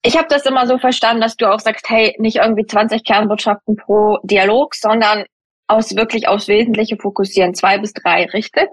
Ich 0.03 0.17
habe 0.17 0.29
das 0.29 0.47
immer 0.47 0.67
so 0.67 0.79
verstanden, 0.79 1.21
dass 1.21 1.37
du 1.37 1.51
auch 1.53 1.59
sagst, 1.59 1.89
hey, 1.89 2.15
nicht 2.19 2.37
irgendwie 2.37 2.65
20 2.67 3.05
Kernbotschaften 3.05 3.77
pro 3.77 4.19
Dialog, 4.23 4.75
sondern 4.75 5.25
aus 5.67 5.97
wirklich 5.97 6.29
aufs 6.29 6.49
Wesentliche 6.49 6.97
fokussieren, 6.97 7.55
zwei 7.55 7.79
bis 7.79 7.93
drei, 7.93 8.27
richtig? 8.27 8.69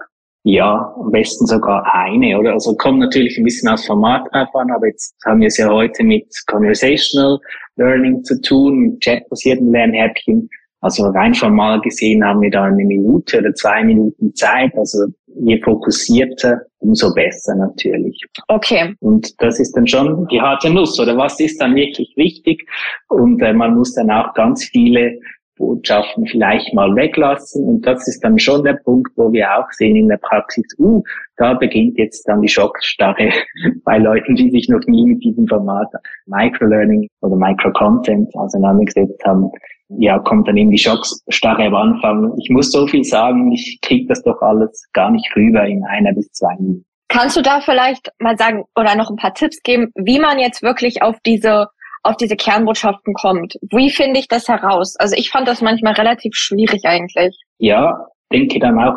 Ja, 0.48 0.94
am 0.96 1.10
besten 1.10 1.44
sogar 1.44 1.84
eine, 1.92 2.38
oder? 2.38 2.52
Also 2.52 2.76
kommt 2.76 3.00
natürlich 3.00 3.36
ein 3.36 3.42
bisschen 3.42 3.68
aus 3.68 3.84
Format 3.84 4.28
drauf 4.32 4.54
an, 4.54 4.70
aber 4.70 4.86
jetzt 4.86 5.16
haben 5.26 5.40
wir 5.40 5.48
es 5.48 5.56
ja 5.56 5.68
heute 5.68 6.04
mit 6.04 6.24
Conversational 6.46 7.40
Learning 7.74 8.22
zu 8.22 8.40
tun, 8.40 8.78
mit 8.78 9.00
chatbasierten 9.00 9.72
Lernhäppchen. 9.72 10.48
Also 10.82 11.08
rein 11.08 11.34
formal 11.34 11.80
gesehen 11.80 12.24
haben 12.24 12.42
wir 12.42 12.50
da 12.52 12.62
eine 12.62 12.84
Minute 12.84 13.40
oder 13.40 13.52
zwei 13.54 13.82
Minuten 13.82 14.32
Zeit. 14.36 14.70
Also 14.76 15.06
je 15.26 15.60
fokussierter, 15.62 16.60
umso 16.78 17.12
besser 17.12 17.56
natürlich. 17.56 18.22
Okay. 18.46 18.94
Und 19.00 19.34
das 19.42 19.58
ist 19.58 19.72
dann 19.72 19.88
schon 19.88 20.28
die 20.28 20.40
harte 20.40 20.70
Nuss, 20.70 21.00
oder 21.00 21.16
was 21.16 21.40
ist 21.40 21.60
dann 21.60 21.74
wirklich 21.74 22.12
wichtig? 22.14 22.64
Und 23.08 23.42
äh, 23.42 23.52
man 23.52 23.74
muss 23.74 23.94
dann 23.94 24.12
auch 24.12 24.32
ganz 24.34 24.64
viele 24.64 25.18
Botschaften 25.56 26.26
vielleicht 26.26 26.72
mal 26.74 26.94
weglassen. 26.94 27.64
Und 27.64 27.86
das 27.86 28.06
ist 28.06 28.22
dann 28.22 28.38
schon 28.38 28.64
der 28.64 28.74
Punkt, 28.84 29.10
wo 29.16 29.32
wir 29.32 29.58
auch 29.58 29.70
sehen 29.72 29.96
in 29.96 30.08
der 30.08 30.18
Praxis, 30.18 30.66
uh, 30.78 31.02
da 31.36 31.54
beginnt 31.54 31.98
jetzt 31.98 32.24
dann 32.28 32.42
die 32.42 32.48
Schockstarre 32.48 33.30
bei 33.84 33.98
Leuten, 33.98 34.36
die 34.36 34.50
sich 34.50 34.68
noch 34.68 34.84
nie 34.86 35.06
mit 35.06 35.22
diesem 35.22 35.46
Format 35.46 35.88
Microlearning 36.26 37.08
oder 37.20 37.36
Microcontent 37.36 38.34
auseinandergesetzt 38.34 39.22
haben. 39.24 39.50
Ja, 39.98 40.18
kommt 40.18 40.48
dann 40.48 40.56
eben 40.56 40.70
die 40.70 40.78
Schockstarre 40.78 41.66
am 41.66 41.74
Anfang. 41.74 42.34
Ich 42.38 42.50
muss 42.50 42.72
so 42.72 42.86
viel 42.86 43.04
sagen, 43.04 43.52
ich 43.52 43.78
kriege 43.82 44.06
das 44.08 44.22
doch 44.22 44.40
alles 44.42 44.84
gar 44.92 45.10
nicht 45.10 45.30
rüber 45.36 45.64
in 45.64 45.84
einer 45.84 46.12
bis 46.12 46.30
zwei 46.32 46.54
Minuten. 46.56 46.84
Kannst 47.08 47.36
du 47.36 47.42
da 47.42 47.60
vielleicht 47.60 48.10
mal 48.18 48.36
sagen 48.36 48.64
oder 48.74 48.96
noch 48.96 49.10
ein 49.10 49.16
paar 49.16 49.32
Tipps 49.32 49.62
geben, 49.62 49.92
wie 49.94 50.18
man 50.18 50.40
jetzt 50.40 50.62
wirklich 50.62 51.02
auf 51.02 51.16
diese 51.24 51.68
auf 52.06 52.16
diese 52.16 52.36
Kernbotschaften 52.36 53.14
kommt. 53.14 53.58
Wie 53.70 53.90
finde 53.90 54.20
ich 54.20 54.28
das 54.28 54.48
heraus? 54.48 54.96
Also 54.96 55.16
ich 55.16 55.30
fand 55.30 55.48
das 55.48 55.60
manchmal 55.60 55.94
relativ 55.94 56.34
schwierig 56.34 56.84
eigentlich. 56.84 57.36
Ja, 57.58 58.06
denke 58.32 58.58
dann 58.58 58.78
auch, 58.78 58.94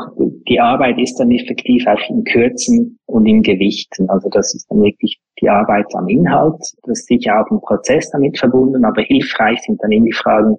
die 0.48 0.60
Arbeit 0.60 0.98
ist 1.00 1.20
dann 1.20 1.32
effektiv 1.32 1.86
auch 1.88 2.10
in 2.10 2.24
Kürzen 2.24 2.98
und 3.06 3.26
in 3.26 3.42
Gewichten. 3.42 4.10
Also 4.10 4.30
das 4.30 4.54
ist 4.54 4.68
dann 4.70 4.82
wirklich 4.82 5.20
die 5.42 5.50
Arbeit 5.50 5.86
am 5.96 6.08
Inhalt. 6.08 6.60
Das 6.84 7.00
ist 7.00 7.08
sicher 7.08 7.40
auch 7.40 7.52
ein 7.52 7.62
Prozess 7.62 8.10
damit 8.12 8.38
verbunden, 8.38 8.84
aber 8.86 9.02
hilfreich 9.02 9.60
sind 9.62 9.82
dann 9.82 9.92
eben 9.92 10.06
die 10.06 10.14
Fragen, 10.14 10.56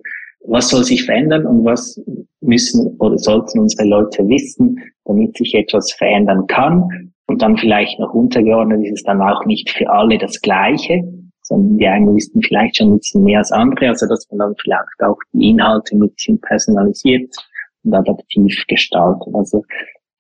was 0.46 0.70
soll 0.70 0.84
sich 0.84 1.04
verändern 1.04 1.46
und 1.46 1.64
was 1.64 2.00
müssen 2.40 2.96
oder 2.98 3.18
sollten 3.18 3.58
unsere 3.58 3.86
Leute 3.86 4.26
wissen, 4.28 4.78
damit 5.04 5.36
sich 5.36 5.54
etwas 5.54 5.92
verändern 5.92 6.46
kann. 6.46 7.12
Und 7.26 7.42
dann 7.42 7.56
vielleicht 7.58 7.98
noch 8.00 8.12
untergeordnet 8.14 8.84
ist 8.84 8.92
es 8.92 9.02
dann 9.04 9.20
auch 9.20 9.44
nicht 9.44 9.70
für 9.70 9.88
alle 9.90 10.18
das 10.18 10.40
Gleiche, 10.40 11.02
sondern 11.50 11.78
die 11.78 11.86
einen 11.86 12.14
wissen 12.14 12.40
vielleicht 12.42 12.76
schon 12.76 12.92
ein 12.92 12.98
bisschen 12.98 13.24
mehr 13.24 13.38
als 13.38 13.50
andere, 13.50 13.88
also 13.88 14.06
dass 14.06 14.26
man 14.30 14.38
dann 14.38 14.54
vielleicht 14.62 15.02
auch 15.02 15.18
die 15.32 15.50
Inhalte 15.50 15.96
ein 15.96 16.00
bisschen 16.00 16.40
personalisiert 16.40 17.34
und 17.82 17.94
adaptiv 17.94 18.64
gestaltet. 18.68 19.34
Also 19.34 19.62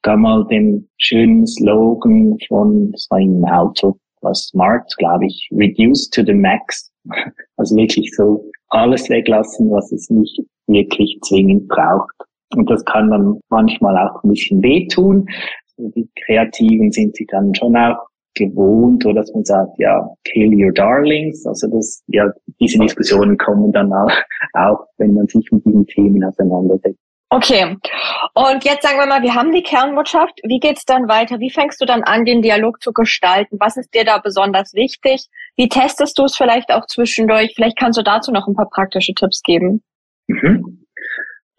gar 0.02 0.16
mal 0.16 0.44
den 0.48 0.88
schönen 0.98 1.46
Slogan 1.46 2.36
von, 2.48 2.92
war 3.10 3.20
im 3.20 3.44
Auto, 3.44 3.96
was 4.22 4.48
Smart, 4.48 4.92
glaube 4.98 5.26
ich, 5.26 5.48
reduce 5.52 6.10
to 6.10 6.22
the 6.24 6.34
max. 6.34 6.90
Also 7.56 7.76
wirklich 7.76 8.10
so 8.16 8.50
alles 8.68 9.10
weglassen, 9.10 9.70
was 9.70 9.92
es 9.92 10.08
nicht 10.08 10.40
wirklich 10.66 11.18
zwingend 11.22 11.68
braucht. 11.68 12.14
Und 12.56 12.70
das 12.70 12.82
kann 12.86 13.10
dann 13.10 13.38
manchmal 13.50 13.98
auch 13.98 14.24
ein 14.24 14.30
bisschen 14.30 14.62
wehtun. 14.62 15.28
Also 15.76 15.90
die 15.90 16.08
Kreativen 16.24 16.90
sind 16.90 17.14
sich 17.16 17.26
dann 17.26 17.54
schon 17.54 17.76
auch 17.76 17.98
gewohnt, 18.40 19.06
oder 19.06 19.20
dass 19.20 19.32
man 19.34 19.44
sagt, 19.44 19.78
ja, 19.78 20.08
kill 20.24 20.52
your 20.52 20.72
darlings. 20.72 21.46
Also 21.46 21.68
das, 21.68 22.02
ja, 22.08 22.30
diese 22.60 22.78
Diskussionen 22.78 23.38
kommen 23.38 23.72
dann 23.72 23.92
auch, 23.92 24.12
auch 24.54 24.86
wenn 24.98 25.14
man 25.14 25.26
sich 25.26 25.46
mit 25.52 25.64
diesen 25.64 25.86
Themen 25.86 26.24
auseinandersetzt. 26.24 26.98
Okay. 27.32 27.76
Und 28.34 28.64
jetzt 28.64 28.82
sagen 28.82 28.98
wir 28.98 29.06
mal, 29.06 29.22
wir 29.22 29.36
haben 29.36 29.52
die 29.52 29.62
Kernbotschaft. 29.62 30.40
Wie 30.42 30.58
geht's 30.58 30.84
dann 30.84 31.08
weiter? 31.08 31.38
Wie 31.38 31.50
fängst 31.50 31.80
du 31.80 31.84
dann 31.84 32.02
an, 32.02 32.24
den 32.24 32.42
Dialog 32.42 32.82
zu 32.82 32.92
gestalten? 32.92 33.56
Was 33.60 33.76
ist 33.76 33.94
dir 33.94 34.04
da 34.04 34.18
besonders 34.18 34.74
wichtig? 34.74 35.26
Wie 35.56 35.68
testest 35.68 36.18
du 36.18 36.24
es 36.24 36.36
vielleicht 36.36 36.72
auch 36.72 36.86
zwischendurch? 36.86 37.52
Vielleicht 37.54 37.78
kannst 37.78 37.98
du 37.98 38.02
dazu 38.02 38.32
noch 38.32 38.48
ein 38.48 38.56
paar 38.56 38.68
praktische 38.68 39.14
Tipps 39.14 39.42
geben. 39.42 39.80
Mhm. 40.26 40.86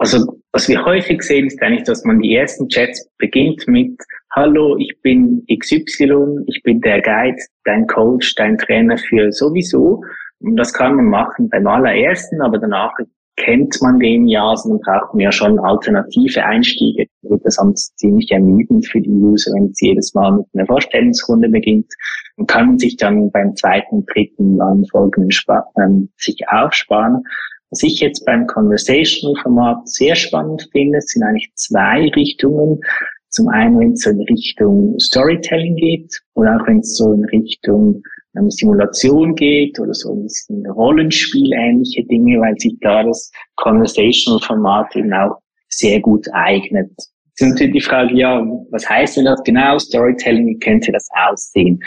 Also, 0.01 0.25
was 0.51 0.67
wir 0.67 0.83
häufig 0.83 1.21
sehen, 1.21 1.45
ist 1.45 1.61
eigentlich, 1.61 1.83
dass 1.83 2.03
man 2.05 2.19
die 2.21 2.33
ersten 2.35 2.67
Chats 2.69 3.07
beginnt 3.19 3.67
mit 3.67 3.95
Hallo, 4.35 4.75
ich 4.79 4.99
bin 5.03 5.45
XY, 5.47 6.43
ich 6.47 6.63
bin 6.63 6.81
der 6.81 7.03
Guide, 7.03 7.37
dein 7.65 7.85
Coach, 7.85 8.33
dein 8.33 8.57
Trainer 8.57 8.97
für 8.97 9.31
sowieso. 9.31 10.01
Und 10.39 10.55
das 10.55 10.73
kann 10.73 10.95
man 10.95 11.05
machen 11.05 11.49
beim 11.49 11.67
allerersten, 11.67 12.41
aber 12.41 12.57
danach 12.57 12.91
kennt 13.35 13.79
man 13.83 13.99
den 13.99 14.27
ja, 14.27 14.55
sondern 14.55 14.81
braucht 14.81 15.13
man 15.13 15.21
ja 15.21 15.31
schon 15.31 15.59
alternative 15.59 16.43
Einstiege. 16.43 17.05
Wird 17.21 17.45
das 17.45 17.57
sonst 17.57 17.95
ziemlich 17.99 18.31
ermüdend 18.31 18.87
für 18.87 19.01
die 19.01 19.11
User, 19.11 19.51
wenn 19.53 19.69
es 19.69 19.79
jedes 19.81 20.15
Mal 20.15 20.31
mit 20.31 20.47
einer 20.55 20.65
Vorstellungsrunde 20.65 21.47
beginnt. 21.47 21.93
Man 22.37 22.47
kann 22.47 22.79
sich 22.79 22.97
dann 22.97 23.29
beim 23.29 23.55
zweiten, 23.55 24.03
dritten 24.07 24.59
anfolgenden 24.61 25.29
Sp 25.29 25.61
ähm, 25.77 26.09
sich 26.17 26.41
aufsparen. 26.49 27.21
Was 27.71 27.83
ich 27.83 28.01
jetzt 28.01 28.25
beim 28.25 28.47
Conversational 28.47 29.41
Format 29.41 29.87
sehr 29.87 30.15
spannend 30.15 30.67
finde, 30.73 30.99
sind 31.01 31.23
eigentlich 31.23 31.51
zwei 31.55 32.09
Richtungen. 32.09 32.79
Zum 33.29 33.47
einen, 33.47 33.79
wenn 33.79 33.93
es 33.93 34.01
so 34.01 34.09
in 34.09 34.21
Richtung 34.23 34.99
Storytelling 34.99 35.77
geht 35.77 36.19
oder 36.33 36.57
auch 36.57 36.67
wenn 36.67 36.79
es 36.79 36.97
so 36.97 37.13
in 37.13 37.23
Richtung 37.25 38.03
ähm, 38.37 38.51
Simulation 38.51 39.35
geht 39.35 39.79
oder 39.79 39.93
so 39.93 40.11
ein 40.13 40.23
bisschen 40.23 40.65
Rollenspiel-ähnliche 40.65 42.03
Dinge, 42.07 42.41
weil 42.41 42.57
sich 42.59 42.75
da 42.81 43.03
das 43.03 43.31
Conversational-Format 43.55 44.93
eben 44.97 45.13
auch 45.13 45.37
sehr 45.69 46.01
gut 46.01 46.27
eignet. 46.33 46.91
Jetzt 46.97 47.41
ist 47.41 47.49
natürlich 47.51 47.73
die 47.73 47.81
Frage, 47.81 48.13
ja, 48.15 48.45
was 48.71 48.89
heißt 48.89 49.15
denn 49.15 49.25
das 49.25 49.41
genau? 49.43 49.79
Storytelling, 49.79 50.47
wie 50.47 50.59
könnte 50.59 50.91
das 50.91 51.07
aussehen? 51.29 51.81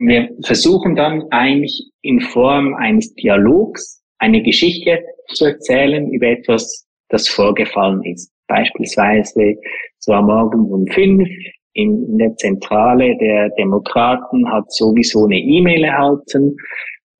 Wir 0.00 0.28
versuchen 0.44 0.96
dann 0.96 1.22
eigentlich 1.30 1.92
in 2.02 2.20
Form 2.20 2.74
eines 2.74 3.14
Dialogs 3.14 3.97
eine 4.18 4.42
Geschichte 4.42 5.02
zu 5.28 5.46
erzählen 5.46 6.10
über 6.10 6.26
etwas, 6.26 6.86
das 7.08 7.28
vorgefallen 7.28 8.02
ist. 8.04 8.30
Beispielsweise 8.46 9.56
so 9.98 10.12
am 10.12 10.26
Morgen 10.26 10.60
um 10.70 10.86
fünf 10.88 11.28
in, 11.74 12.18
der 12.18 12.34
Zentrale 12.36 13.16
der 13.18 13.50
Demokraten 13.50 14.50
hat 14.50 14.70
sowieso 14.72 15.26
eine 15.26 15.38
E-Mail 15.38 15.84
erhalten. 15.84 16.56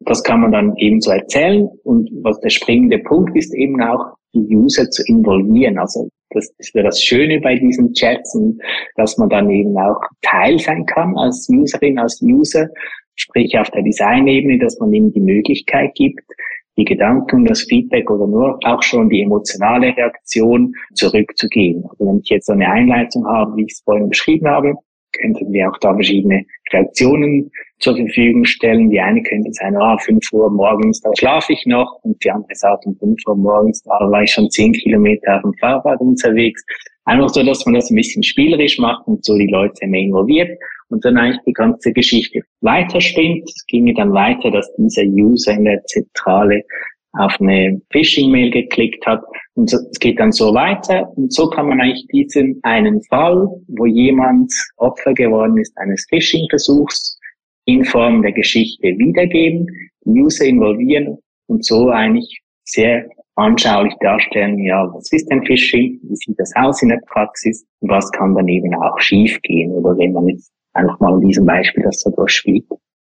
Das 0.00 0.22
kann 0.22 0.40
man 0.40 0.52
dann 0.52 0.76
eben 0.76 1.00
so 1.00 1.10
erzählen. 1.10 1.68
Und 1.84 2.10
was 2.22 2.40
der 2.40 2.50
springende 2.50 2.98
Punkt 2.98 3.36
ist, 3.36 3.54
eben 3.54 3.80
auch 3.82 4.16
die 4.34 4.56
User 4.56 4.90
zu 4.90 5.02
involvieren. 5.06 5.78
Also 5.78 6.08
das 6.30 6.52
ist 6.58 6.74
ja 6.74 6.82
das 6.82 7.02
Schöne 7.02 7.40
bei 7.40 7.56
diesen 7.56 7.92
Chats, 7.94 8.38
dass 8.96 9.16
man 9.16 9.28
dann 9.28 9.48
eben 9.50 9.76
auch 9.78 10.00
Teil 10.22 10.58
sein 10.58 10.84
kann 10.86 11.16
als 11.16 11.48
Userin, 11.48 11.98
als 11.98 12.20
User, 12.20 12.68
sprich 13.14 13.56
auf 13.58 13.70
der 13.70 13.82
Designebene, 13.82 14.58
dass 14.58 14.78
man 14.78 14.92
ihm 14.92 15.12
die 15.12 15.20
Möglichkeit 15.20 15.94
gibt, 15.94 16.24
die 16.78 16.84
Gedanken, 16.84 17.44
das 17.44 17.62
Feedback 17.62 18.08
oder 18.10 18.26
nur 18.26 18.58
auch 18.64 18.82
schon 18.82 19.10
die 19.10 19.22
emotionale 19.22 19.88
Reaktion 19.96 20.72
zurückzugehen. 20.94 21.84
Also 21.90 22.06
wenn 22.06 22.20
ich 22.22 22.30
jetzt 22.30 22.46
so 22.46 22.52
eine 22.52 22.70
Einleitung 22.70 23.26
habe, 23.26 23.56
wie 23.56 23.64
ich 23.64 23.72
es 23.72 23.82
vorhin 23.84 24.08
beschrieben 24.08 24.48
habe, 24.48 24.74
könnten 25.20 25.52
wir 25.52 25.68
auch 25.68 25.76
da 25.78 25.92
verschiedene 25.94 26.44
Reaktionen 26.72 27.50
zur 27.80 27.96
Verfügung 27.96 28.44
stellen. 28.44 28.90
Die 28.90 29.00
eine 29.00 29.22
könnte 29.22 29.50
sein, 29.52 29.76
ah, 29.76 29.94
oh, 29.94 29.98
5 29.98 30.32
Uhr 30.32 30.50
morgens, 30.50 31.00
da 31.00 31.10
schlafe 31.18 31.52
ich 31.52 31.66
noch. 31.66 31.98
Und 32.02 32.22
die 32.24 32.30
andere 32.30 32.54
sagt, 32.54 32.86
um 32.86 32.96
5 32.96 33.22
Uhr 33.26 33.36
morgens, 33.36 33.82
da 33.82 33.98
war 34.10 34.22
ich 34.22 34.30
schon 34.30 34.48
10 34.48 34.72
Kilometer 34.72 35.36
auf 35.36 35.42
dem 35.42 35.54
Fahrrad 35.54 36.00
unterwegs. 36.00 36.64
Einfach 37.04 37.30
so, 37.30 37.42
dass 37.42 37.64
man 37.64 37.74
das 37.74 37.90
ein 37.90 37.96
bisschen 37.96 38.22
spielerisch 38.22 38.78
macht 38.78 39.06
und 39.08 39.24
so 39.24 39.36
die 39.36 39.46
Leute 39.46 39.86
mehr 39.86 40.02
involviert 40.02 40.50
und 40.88 41.04
dann 41.04 41.18
eigentlich 41.18 41.42
die 41.46 41.52
ganze 41.52 41.92
Geschichte 41.92 42.40
weiterspinnt. 42.60 43.48
Es 43.48 43.66
ginge 43.66 43.94
dann 43.94 44.12
weiter, 44.12 44.50
dass 44.50 44.70
dieser 44.76 45.04
User 45.04 45.52
in 45.52 45.64
der 45.64 45.82
Zentrale 45.84 46.62
auf 47.12 47.40
eine 47.40 47.80
Phishing-Mail 47.90 48.50
geklickt 48.50 49.04
hat. 49.06 49.22
Und 49.54 49.72
es 49.72 49.98
geht 49.98 50.20
dann 50.20 50.32
so 50.32 50.54
weiter. 50.54 51.10
Und 51.16 51.32
so 51.32 51.48
kann 51.48 51.68
man 51.68 51.80
eigentlich 51.80 52.06
diesen 52.12 52.60
einen 52.62 53.02
Fall, 53.04 53.48
wo 53.68 53.86
jemand 53.86 54.52
Opfer 54.76 55.14
geworden 55.14 55.58
ist 55.58 55.76
eines 55.78 56.06
Phishing-Versuchs, 56.10 57.18
in 57.64 57.84
Form 57.84 58.22
der 58.22 58.32
Geschichte 58.32 58.88
wiedergeben, 58.96 59.66
User 60.06 60.46
involvieren 60.46 61.18
und 61.48 61.64
so 61.64 61.90
eigentlich 61.90 62.40
sehr 62.64 63.06
anschaulich 63.34 63.94
darstellen, 64.00 64.58
ja, 64.58 64.90
was 64.92 65.12
ist 65.12 65.26
denn 65.30 65.44
Phishing, 65.44 66.00
wie 66.02 66.16
sieht 66.16 66.38
das 66.38 66.52
aus 66.56 66.82
in 66.82 66.88
der 66.88 67.00
Praxis? 67.06 67.64
Was 67.80 68.10
kann 68.12 68.34
dann 68.34 68.48
eben 68.48 68.74
auch 68.74 68.98
schiefgehen? 68.98 69.70
Oder 69.72 69.96
wenn 69.98 70.12
man 70.12 70.28
jetzt 70.28 70.50
einfach 70.78 70.98
mal 71.00 71.14
in 71.14 71.28
diesem 71.28 71.44
Beispiel 71.44 71.84
das 71.84 72.00
so 72.00 72.10
durchspielt. 72.10 72.64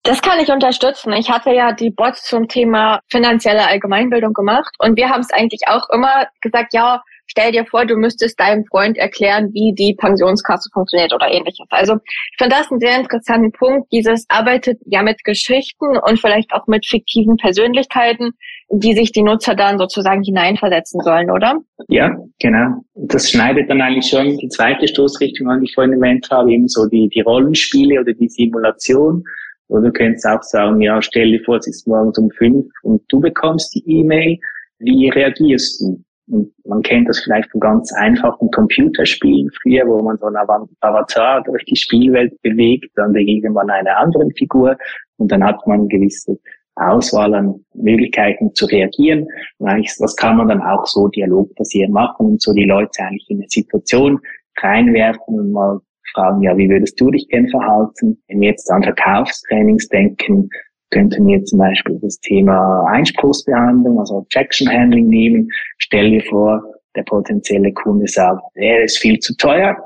Das 0.02 0.22
kann 0.22 0.38
ich 0.38 0.50
unterstützen. 0.50 1.12
Ich 1.14 1.28
hatte 1.28 1.50
ja 1.50 1.72
die 1.72 1.90
Bots 1.90 2.22
zum 2.22 2.46
Thema 2.46 3.00
finanzielle 3.10 3.66
Allgemeinbildung 3.66 4.32
gemacht 4.34 4.72
und 4.78 4.96
wir 4.96 5.08
haben 5.08 5.20
es 5.20 5.32
eigentlich 5.32 5.62
auch 5.66 5.88
immer 5.90 6.28
gesagt, 6.40 6.72
ja, 6.74 7.02
stell 7.26 7.50
dir 7.50 7.66
vor, 7.66 7.84
du 7.86 7.96
müsstest 7.96 8.38
deinem 8.38 8.64
Freund 8.66 8.96
erklären, 8.98 9.50
wie 9.52 9.74
die 9.74 9.96
Pensionskasse 9.98 10.70
funktioniert 10.72 11.12
oder 11.12 11.28
ähnliches. 11.28 11.66
Also 11.70 11.94
ich 11.94 12.36
finde 12.38 12.54
das 12.54 12.70
einen 12.70 12.78
sehr 12.78 13.00
interessanten 13.00 13.50
Punkt. 13.50 13.90
Dieses 13.90 14.24
arbeitet 14.28 14.78
ja 14.86 15.02
mit 15.02 15.24
Geschichten 15.24 15.98
und 15.98 16.20
vielleicht 16.20 16.52
auch 16.52 16.68
mit 16.68 16.86
fiktiven 16.86 17.36
Persönlichkeiten, 17.36 18.30
die 18.68 18.94
sich 18.94 19.12
die 19.12 19.22
Nutzer 19.22 19.54
dann 19.54 19.78
sozusagen 19.78 20.22
hineinversetzen 20.22 21.00
sollen, 21.00 21.30
oder? 21.30 21.60
Ja, 21.88 22.16
genau. 22.40 22.82
Das 22.94 23.30
schneidet 23.30 23.70
dann 23.70 23.80
eigentlich 23.80 24.08
schon 24.08 24.36
die 24.38 24.48
zweite 24.48 24.88
Stoßrichtung 24.88 25.48
an, 25.48 25.60
die 25.60 25.66
ich 25.66 25.74
vorhin 25.74 25.92
erwähnt 25.92 26.26
habe, 26.30 26.52
eben 26.52 26.68
so 26.68 26.86
die, 26.86 27.08
die 27.08 27.20
Rollenspiele 27.20 28.00
oder 28.00 28.12
die 28.12 28.28
Simulation. 28.28 29.22
Oder 29.68 29.82
du 29.82 29.92
könntest 29.92 30.26
auch 30.26 30.42
sagen, 30.42 30.80
ja, 30.80 31.00
stell 31.00 31.30
dir 31.30 31.42
vor, 31.44 31.56
es 31.56 31.66
ist 31.66 31.86
morgens 31.86 32.18
um 32.18 32.30
fünf 32.30 32.66
und 32.82 33.02
du 33.08 33.20
bekommst 33.20 33.74
die 33.74 33.84
E-Mail. 33.86 34.38
Wie 34.78 35.08
reagierst 35.08 35.80
du? 35.80 36.02
Und 36.28 36.52
man 36.64 36.82
kennt 36.82 37.08
das 37.08 37.20
vielleicht 37.20 37.50
von 37.52 37.60
ganz 37.60 37.92
einfachen 37.92 38.50
Computerspielen 38.50 39.48
früher, 39.62 39.86
wo 39.86 40.02
man 40.02 40.18
so 40.18 40.26
einen 40.26 40.36
Avatar 40.80 41.42
durch 41.44 41.64
die 41.66 41.76
Spielwelt 41.76 42.32
bewegt, 42.42 42.90
dann 42.96 43.12
man 43.52 43.70
einer 43.70 43.96
anderen 43.96 44.32
Figur 44.32 44.76
und 45.18 45.30
dann 45.30 45.44
hat 45.44 45.64
man 45.68 45.88
gewisse 45.88 46.36
Auswahl 46.76 47.34
an 47.34 47.64
Möglichkeiten 47.74 48.54
zu 48.54 48.66
reagieren. 48.66 49.26
Und 49.58 49.68
eigentlich, 49.68 49.94
das 49.98 50.14
kann 50.16 50.36
man 50.36 50.48
dann 50.48 50.62
auch 50.62 50.86
so 50.86 51.08
dialogbasiert 51.08 51.90
machen 51.90 52.26
und 52.26 52.42
so 52.42 52.52
die 52.52 52.64
Leute 52.64 53.02
eigentlich 53.02 53.26
in 53.28 53.38
eine 53.38 53.48
Situation 53.48 54.20
reinwerfen 54.58 55.38
und 55.40 55.52
mal 55.52 55.80
fragen, 56.12 56.42
ja, 56.42 56.56
wie 56.56 56.68
würdest 56.68 57.00
du 57.00 57.10
dich 57.10 57.26
denn 57.28 57.48
verhalten? 57.48 58.22
Wenn 58.28 58.40
wir 58.40 58.50
jetzt 58.50 58.70
an 58.70 58.82
Verkaufstrainings 58.82 59.88
denken, 59.88 60.48
könnten 60.90 61.26
wir 61.26 61.42
zum 61.44 61.58
Beispiel 61.58 61.98
das 62.00 62.18
Thema 62.20 62.84
Einspruchsbehandlung, 62.88 63.98
also 63.98 64.16
Objection 64.18 64.68
Handling 64.68 65.08
nehmen. 65.08 65.48
Stell 65.78 66.10
dir 66.10 66.22
vor, 66.22 66.62
der 66.94 67.02
potenzielle 67.02 67.72
Kunde 67.72 68.06
sagt, 68.06 68.42
er 68.54 68.84
ist 68.84 68.98
viel 68.98 69.18
zu 69.18 69.36
teuer. 69.36 69.76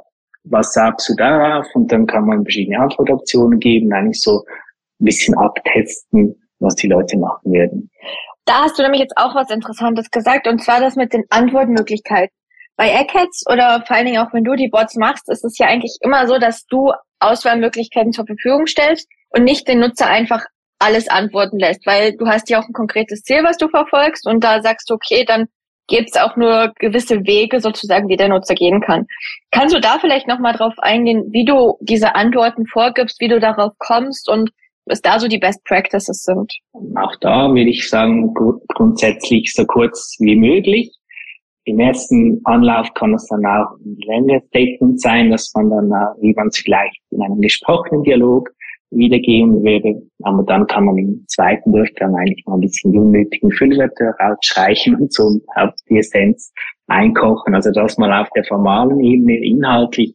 Was 0.44 0.72
sagst 0.72 1.08
du 1.08 1.14
darauf? 1.16 1.66
Und 1.74 1.90
dann 1.90 2.06
kann 2.06 2.26
man 2.26 2.42
verschiedene 2.44 2.78
Antwortoptionen 2.78 3.58
geben, 3.58 3.92
eigentlich 3.92 4.20
so 4.20 4.44
ein 5.00 5.04
bisschen 5.04 5.36
abtesten, 5.36 6.36
was 6.60 6.74
die 6.76 6.88
Leute 6.88 7.18
machen 7.18 7.52
werden. 7.52 7.90
Da 8.44 8.62
hast 8.62 8.78
du 8.78 8.82
nämlich 8.82 9.00
jetzt 9.00 9.16
auch 9.16 9.34
was 9.34 9.50
Interessantes 9.50 10.10
gesagt, 10.10 10.46
und 10.46 10.62
zwar 10.62 10.80
das 10.80 10.96
mit 10.96 11.12
den 11.12 11.24
Antwortmöglichkeiten. 11.30 12.34
Bei 12.76 12.88
Aircats 12.88 13.44
oder 13.46 13.84
vor 13.86 13.96
allen 13.96 14.06
Dingen 14.06 14.22
auch 14.22 14.32
wenn 14.32 14.44
du 14.44 14.54
die 14.54 14.68
Bots 14.68 14.96
machst, 14.96 15.28
ist 15.28 15.44
es 15.44 15.58
ja 15.58 15.66
eigentlich 15.66 15.98
immer 16.00 16.26
so, 16.26 16.38
dass 16.38 16.64
du 16.66 16.92
Auswahlmöglichkeiten 17.18 18.12
zur 18.12 18.26
Verfügung 18.26 18.66
stellst 18.66 19.08
und 19.30 19.44
nicht 19.44 19.68
den 19.68 19.80
Nutzer 19.80 20.06
einfach 20.06 20.44
alles 20.78 21.08
antworten 21.08 21.58
lässt, 21.58 21.86
weil 21.86 22.16
du 22.16 22.26
hast 22.26 22.48
ja 22.48 22.58
auch 22.58 22.66
ein 22.66 22.72
konkretes 22.72 23.22
Ziel, 23.22 23.44
was 23.44 23.58
du 23.58 23.68
verfolgst 23.68 24.26
und 24.26 24.42
da 24.42 24.62
sagst 24.62 24.88
du, 24.88 24.94
okay, 24.94 25.24
dann 25.26 25.46
gibt 25.88 26.08
es 26.08 26.16
auch 26.16 26.36
nur 26.36 26.72
gewisse 26.78 27.26
Wege 27.26 27.60
sozusagen, 27.60 28.08
wie 28.08 28.16
der 28.16 28.28
Nutzer 28.28 28.54
gehen 28.54 28.80
kann. 28.80 29.06
Kannst 29.50 29.74
du 29.74 29.80
da 29.80 29.98
vielleicht 30.00 30.28
nochmal 30.28 30.54
drauf 30.54 30.74
eingehen, 30.78 31.28
wie 31.32 31.44
du 31.44 31.76
diese 31.80 32.14
Antworten 32.14 32.66
vorgibst, 32.66 33.20
wie 33.20 33.28
du 33.28 33.40
darauf 33.40 33.72
kommst 33.78 34.28
und 34.28 34.50
was 34.86 35.00
da 35.00 35.18
so 35.18 35.28
die 35.28 35.38
Best 35.38 35.62
Practices 35.64 36.22
sind? 36.22 36.52
Auch 36.96 37.14
da 37.20 37.48
würde 37.48 37.70
ich 37.70 37.88
sagen, 37.88 38.34
grundsätzlich 38.68 39.52
so 39.54 39.64
kurz 39.64 40.16
wie 40.18 40.36
möglich. 40.36 40.90
Im 41.64 41.78
ersten 41.78 42.40
Anlauf 42.44 42.92
kann 42.94 43.14
es 43.14 43.26
dann 43.28 43.44
auch 43.44 43.76
ein 43.84 43.96
längeres 44.06 44.44
Statement 44.48 45.00
sein, 45.00 45.30
dass 45.30 45.52
man 45.54 45.70
dann, 45.70 45.90
wie 46.20 46.32
man 46.34 46.48
es 46.48 46.58
vielleicht 46.58 47.00
in 47.10 47.22
einem 47.22 47.40
gesprochenen 47.40 48.02
Dialog 48.02 48.50
wiedergeben 48.90 49.62
würde. 49.62 50.02
Aber 50.22 50.42
dann 50.42 50.66
kann 50.66 50.86
man 50.86 50.98
im 50.98 51.24
zweiten 51.28 51.72
Durchgang 51.72 52.14
eigentlich 52.16 52.44
mal 52.46 52.54
ein 52.54 52.60
bisschen 52.60 52.92
die 52.92 52.98
unnötigen 52.98 53.50
Füllwörter 53.52 54.14
rausstreichen 54.20 54.96
und 54.96 55.12
so 55.12 55.40
auf 55.54 55.70
die 55.88 55.98
Essenz 55.98 56.52
einkochen. 56.88 57.54
Also 57.54 57.70
das 57.70 57.98
mal 57.98 58.12
auf 58.20 58.28
der 58.34 58.44
formalen 58.44 59.00
Ebene 59.00 59.36
inhaltlich 59.44 60.14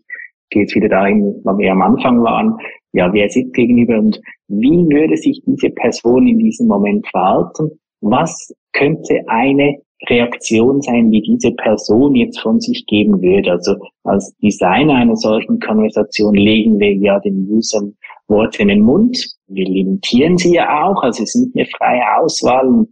geht 0.50 0.70
es 0.70 0.76
wieder 0.76 0.90
dahin, 0.90 1.42
wo 1.44 1.58
wir 1.58 1.72
am 1.72 1.82
Anfang 1.82 2.22
waren. 2.24 2.56
Ja, 2.94 3.12
wer 3.12 3.30
sitzt 3.30 3.54
gegenüber 3.54 4.00
und 4.00 4.20
wie 4.48 4.88
würde 4.88 5.18
sich 5.18 5.42
diese 5.46 5.70
Person 5.72 6.28
in 6.28 6.40
diesem 6.40 6.68
Moment 6.68 7.06
verhalten? 7.08 7.72
Was 8.02 8.54
könnte 8.74 9.22
eine 9.28 9.76
Reaktion 10.10 10.82
sein, 10.82 11.12
wie 11.12 11.22
diese 11.22 11.52
Person 11.52 12.16
jetzt 12.16 12.40
von 12.40 12.60
sich 12.60 12.86
geben 12.86 13.22
würde. 13.22 13.52
Also 13.52 13.76
als 14.04 14.36
Designer 14.38 14.96
einer 14.96 15.16
solchen 15.16 15.60
Konversation 15.60 16.36
legen 16.36 16.80
wir 16.80 16.94
ja 16.94 17.20
den 17.20 17.48
Usern 17.50 17.96
Worte 18.28 18.64
in 18.64 18.70
den 18.70 18.82
Mund. 18.82 19.18
Wir 19.48 19.66
limitieren 19.66 20.38
sie 20.38 20.56
ja 20.56 20.84
auch, 20.84 21.02
also 21.04 21.24
es 21.24 21.36
ist 21.36 21.46
nicht 21.46 21.56
eine 21.56 21.66
freie 21.78 22.18
Auswahl 22.20 22.68
und 22.68 22.90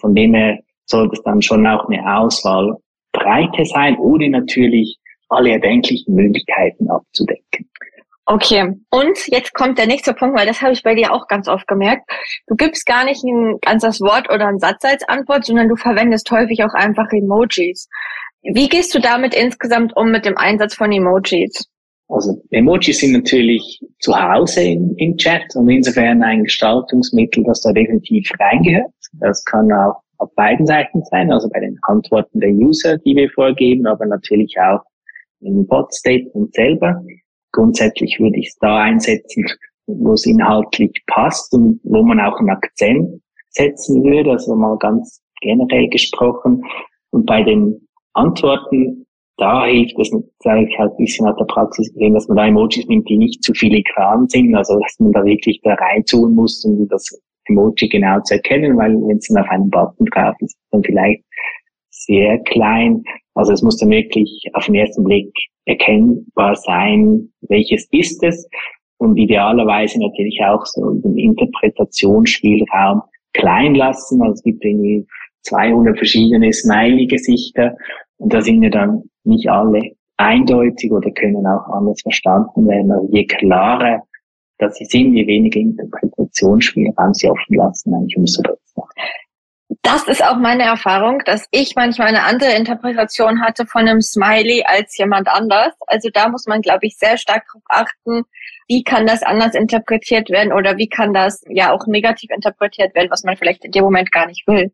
von 0.00 0.14
dem 0.14 0.34
her 0.34 0.58
sollte 0.86 1.14
es 1.14 1.22
dann 1.22 1.42
schon 1.42 1.66
auch 1.66 1.88
eine 1.88 2.18
Auswahlbreite 2.18 3.64
sein, 3.64 3.96
ohne 3.98 4.30
natürlich 4.30 4.98
alle 5.28 5.52
erdenklichen 5.52 6.14
Möglichkeiten 6.14 6.90
abzudecken. 6.90 7.68
Okay, 8.28 8.74
und 8.90 9.18
jetzt 9.28 9.54
kommt 9.54 9.78
der 9.78 9.86
nächste 9.86 10.12
Punkt, 10.12 10.36
weil 10.36 10.46
das 10.46 10.60
habe 10.60 10.72
ich 10.72 10.82
bei 10.82 10.96
dir 10.96 11.12
auch 11.12 11.28
ganz 11.28 11.46
oft 11.46 11.68
gemerkt. 11.68 12.10
Du 12.48 12.56
gibst 12.56 12.84
gar 12.84 13.04
nicht 13.04 13.22
ein 13.22 13.58
ganzes 13.60 14.00
Wort 14.00 14.28
oder 14.28 14.48
einen 14.48 14.58
Satz 14.58 14.84
als 14.84 15.08
Antwort, 15.08 15.44
sondern 15.44 15.68
du 15.68 15.76
verwendest 15.76 16.28
häufig 16.32 16.64
auch 16.64 16.74
einfach 16.74 17.06
Emojis. 17.12 17.88
Wie 18.42 18.68
gehst 18.68 18.92
du 18.96 18.98
damit 18.98 19.32
insgesamt 19.32 19.96
um 19.96 20.10
mit 20.10 20.24
dem 20.24 20.36
Einsatz 20.36 20.74
von 20.74 20.90
Emojis? 20.90 21.68
Also 22.08 22.42
Emojis 22.50 22.98
sind 22.98 23.12
natürlich 23.12 23.80
zu 24.00 24.16
Hause 24.16 24.62
im, 24.62 24.94
im 24.96 25.16
Chat 25.16 25.54
und 25.54 25.68
insofern 25.68 26.22
ein 26.24 26.44
Gestaltungsmittel, 26.44 27.44
das 27.44 27.60
da 27.60 27.72
definitiv 27.72 28.28
reingehört. 28.40 28.92
Das 29.20 29.44
kann 29.44 29.70
auch 29.72 30.02
auf 30.18 30.34
beiden 30.34 30.66
Seiten 30.66 31.02
sein, 31.10 31.32
also 31.32 31.48
bei 31.48 31.60
den 31.60 31.78
Antworten 31.82 32.40
der 32.40 32.50
User, 32.50 32.98
die 32.98 33.14
wir 33.14 33.30
vorgeben, 33.30 33.86
aber 33.86 34.06
natürlich 34.06 34.56
auch 34.58 34.80
im 35.46 35.66
Bot-Statement 35.66 36.52
selber. 36.54 37.02
Grundsätzlich 37.52 38.18
würde 38.20 38.38
ich 38.38 38.48
es 38.48 38.56
da 38.58 38.78
einsetzen, 38.78 39.44
wo 39.86 40.12
es 40.12 40.26
inhaltlich 40.26 40.92
passt 41.06 41.52
und 41.54 41.80
wo 41.84 42.02
man 42.02 42.20
auch 42.20 42.38
einen 42.38 42.50
Akzent 42.50 43.22
setzen 43.50 44.02
würde, 44.04 44.32
also 44.32 44.54
mal 44.54 44.76
ganz 44.78 45.22
generell 45.40 45.88
gesprochen. 45.88 46.64
Und 47.10 47.24
bei 47.26 47.42
den 47.42 47.88
Antworten 48.12 49.06
da 49.38 49.66
hilft 49.66 49.98
es, 49.98 50.10
sage 50.38 50.66
ich 50.66 50.78
halt 50.78 50.92
ein 50.92 50.96
bisschen 50.96 51.26
aus 51.26 51.36
der 51.36 51.44
Praxis 51.44 51.92
gesehen, 51.92 52.14
dass 52.14 52.26
man 52.28 52.38
da 52.38 52.46
Emojis 52.46 52.86
nimmt, 52.86 53.08
die 53.08 53.18
nicht 53.18 53.42
zu 53.42 53.52
filigran 53.52 54.28
sind, 54.28 54.54
also 54.54 54.78
dass 54.80 54.98
man 54.98 55.12
da 55.12 55.24
wirklich 55.24 55.60
da 55.62 55.74
reinzoomen 55.74 56.34
muss, 56.34 56.64
um 56.64 56.88
das 56.88 57.06
Emoji 57.44 57.88
genau 57.88 58.20
zu 58.20 58.34
erkennen, 58.34 58.76
weil 58.76 58.92
wenn 58.92 59.18
es 59.18 59.28
dann 59.28 59.42
auf 59.42 59.50
einem 59.50 59.70
Button 59.70 60.06
drauf 60.06 60.34
ist, 60.40 60.56
dann 60.70 60.82
vielleicht 60.82 61.22
sehr 61.90 62.38
klein. 62.44 63.02
Also 63.36 63.52
es 63.52 63.62
muss 63.62 63.76
dann 63.76 63.90
wirklich 63.90 64.44
auf 64.54 64.66
den 64.66 64.74
ersten 64.74 65.04
Blick 65.04 65.32
erkennbar 65.66 66.56
sein, 66.56 67.28
welches 67.42 67.86
ist 67.92 68.22
es 68.22 68.48
und 68.98 69.16
idealerweise 69.16 70.00
natürlich 70.00 70.40
auch 70.42 70.64
so 70.66 70.94
den 70.94 71.16
Interpretationsspielraum 71.16 73.02
klein 73.34 73.74
lassen. 73.74 74.22
Also 74.22 74.34
es 74.34 74.42
gibt 74.42 74.64
irgendwie 74.64 75.06
200 75.42 75.96
verschiedene 75.96 76.52
Smiley-Gesichter 76.52 77.76
und 78.18 78.32
da 78.32 78.40
sind 78.40 78.62
ja 78.62 78.70
dann 78.70 79.02
nicht 79.24 79.48
alle 79.48 79.92
eindeutig 80.16 80.90
oder 80.90 81.10
können 81.10 81.46
auch 81.46 81.68
anders 81.72 82.00
verstanden 82.02 82.66
werden. 82.66 82.90
Also 82.90 83.08
je 83.12 83.26
klarer 83.26 84.02
dass 84.58 84.76
sie 84.76 84.84
sind, 84.86 85.14
je 85.14 85.26
weniger 85.26 85.60
Interpretationsspielraum 85.60 87.14
sie 87.14 87.28
offen 87.28 87.56
lassen, 87.56 87.94
eigentlich 87.94 88.16
umso 88.16 88.42
besser. 88.42 88.88
Das 89.86 90.02
ist 90.08 90.20
auch 90.20 90.38
meine 90.38 90.64
Erfahrung, 90.64 91.20
dass 91.26 91.46
ich 91.52 91.76
manchmal 91.76 92.08
eine 92.08 92.24
andere 92.24 92.50
Interpretation 92.54 93.40
hatte 93.40 93.66
von 93.66 93.82
einem 93.82 94.00
Smiley 94.00 94.64
als 94.66 94.98
jemand 94.98 95.28
anders. 95.28 95.74
Also 95.86 96.08
da 96.12 96.28
muss 96.28 96.46
man, 96.48 96.60
glaube 96.60 96.86
ich, 96.88 96.96
sehr 96.96 97.16
stark 97.16 97.44
darauf 97.46 97.62
achten, 97.68 98.24
wie 98.66 98.82
kann 98.82 99.06
das 99.06 99.22
anders 99.22 99.54
interpretiert 99.54 100.28
werden 100.28 100.52
oder 100.52 100.76
wie 100.76 100.88
kann 100.88 101.14
das 101.14 101.40
ja 101.48 101.70
auch 101.70 101.86
negativ 101.86 102.30
interpretiert 102.32 102.96
werden, 102.96 103.12
was 103.12 103.22
man 103.22 103.36
vielleicht 103.36 103.64
in 103.64 103.70
dem 103.70 103.84
Moment 103.84 104.10
gar 104.10 104.26
nicht 104.26 104.44
will. 104.48 104.72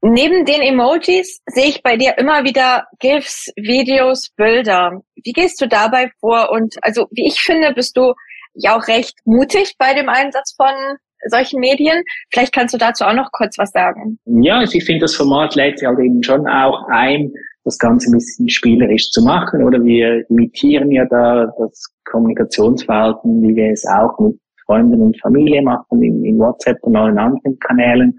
Neben 0.00 0.44
den 0.44 0.62
Emojis 0.62 1.40
sehe 1.46 1.66
ich 1.66 1.82
bei 1.82 1.96
dir 1.96 2.16
immer 2.16 2.44
wieder 2.44 2.86
GIFs, 3.00 3.50
Videos, 3.56 4.30
Bilder. 4.36 5.00
Wie 5.16 5.32
gehst 5.32 5.60
du 5.60 5.66
dabei 5.66 6.08
vor? 6.20 6.50
Und 6.52 6.76
also, 6.82 7.08
wie 7.10 7.26
ich 7.26 7.40
finde, 7.40 7.72
bist 7.72 7.96
du 7.96 8.14
ja 8.54 8.78
auch 8.78 8.86
recht 8.86 9.18
mutig 9.24 9.74
bei 9.76 9.92
dem 9.92 10.08
Einsatz 10.08 10.54
von 10.56 10.98
solchen 11.26 11.60
Medien. 11.60 12.02
Vielleicht 12.32 12.52
kannst 12.52 12.74
du 12.74 12.78
dazu 12.78 13.04
auch 13.04 13.14
noch 13.14 13.30
kurz 13.32 13.58
was 13.58 13.70
sagen. 13.70 14.18
Ja, 14.24 14.58
also 14.58 14.76
ich 14.76 14.84
finde, 14.84 15.02
das 15.02 15.14
Format 15.14 15.54
lädt 15.54 15.78
sich 15.78 15.88
halt 15.88 15.98
eben 15.98 16.22
schon 16.22 16.46
auch 16.46 16.86
ein, 16.88 17.32
das 17.64 17.78
Ganze 17.78 18.10
ein 18.10 18.12
bisschen 18.12 18.48
spielerisch 18.48 19.10
zu 19.10 19.22
machen. 19.22 19.62
Oder 19.62 19.82
wir 19.84 20.28
imitieren 20.30 20.90
ja 20.90 21.04
da 21.06 21.52
das 21.58 21.86
Kommunikationsverhalten, 22.04 23.42
wie 23.42 23.56
wir 23.56 23.72
es 23.72 23.86
auch 23.86 24.18
mit 24.18 24.38
Freunden 24.64 25.02
und 25.02 25.20
Familie 25.20 25.62
machen, 25.62 26.02
in, 26.02 26.24
in 26.24 26.38
WhatsApp 26.38 26.78
und 26.82 26.96
allen 26.96 27.18
anderen 27.18 27.58
Kanälen. 27.58 28.16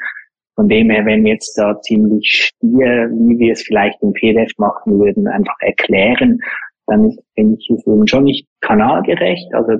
Von 0.55 0.67
dem 0.67 0.89
her, 0.89 1.05
wenn 1.05 1.23
wir 1.23 1.33
jetzt 1.33 1.57
da 1.57 1.79
ziemlich 1.81 2.27
stier, 2.29 3.09
wie 3.09 3.39
wir 3.39 3.53
es 3.53 3.63
vielleicht 3.63 4.01
im 4.03 4.11
PDF 4.13 4.51
machen 4.57 4.99
würden, 4.99 5.27
einfach 5.27 5.55
erklären, 5.61 6.39
dann 6.87 7.15
finde 7.35 7.57
ich 7.59 7.69
eben 7.69 8.07
schon 8.07 8.23
nicht 8.23 8.47
kanalgerecht. 8.61 9.53
Also 9.53 9.73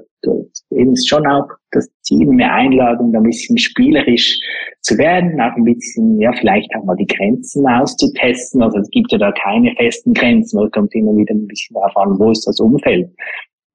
eben 0.71 0.93
ist 0.93 1.09
schon 1.09 1.25
auch 1.27 1.47
das 1.71 1.89
Ziel, 2.01 2.29
eine 2.29 2.51
Einladung, 2.51 3.11
da 3.11 3.19
ein 3.19 3.25
bisschen 3.25 3.57
spielerisch 3.57 4.39
zu 4.81 4.97
werden, 4.97 5.39
auch 5.41 5.55
ein 5.55 5.63
bisschen, 5.63 6.19
ja, 6.19 6.31
vielleicht 6.33 6.73
auch 6.75 6.83
mal 6.83 6.95
die 6.95 7.07
Grenzen 7.07 7.67
auszutesten. 7.67 8.61
Also 8.61 8.79
es 8.79 8.89
gibt 8.91 9.11
ja 9.11 9.17
da 9.17 9.31
keine 9.31 9.73
festen 9.75 10.13
Grenzen, 10.13 10.61
es 10.63 10.71
kommt 10.71 10.93
immer 10.95 11.15
wieder 11.15 11.33
ein 11.33 11.47
bisschen 11.47 11.73
darauf 11.75 11.95
an, 11.97 12.19
wo 12.19 12.31
ist 12.31 12.47
das 12.47 12.59
Umfeld. 12.59 13.09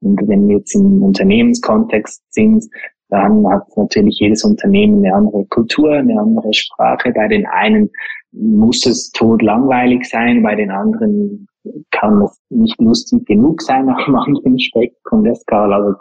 Und 0.00 0.20
wenn 0.28 0.48
wir 0.48 0.58
jetzt 0.58 0.74
im 0.74 1.02
Unternehmenskontext 1.02 2.22
sind, 2.30 2.64
dann 3.08 3.46
hat 3.48 3.64
natürlich 3.76 4.18
jedes 4.18 4.44
Unternehmen 4.44 5.04
eine 5.04 5.14
andere 5.14 5.44
Kultur, 5.46 5.92
eine 5.92 6.20
andere 6.20 6.52
Sprache. 6.52 7.12
Bei 7.12 7.28
den 7.28 7.46
einen 7.46 7.90
muss 8.32 8.84
es 8.84 9.10
tot 9.12 9.42
langweilig 9.42 10.04
sein, 10.04 10.42
bei 10.42 10.54
den 10.54 10.70
anderen 10.70 11.46
kann 11.90 12.22
es 12.22 12.38
nicht 12.50 12.80
lustig 12.80 13.24
genug 13.26 13.62
sein 13.62 13.88
auf 13.88 14.00
manchen 14.08 14.58
Spektrum 14.58 15.24
der 15.24 15.34
Skala. 15.34 15.76
Also 15.76 15.94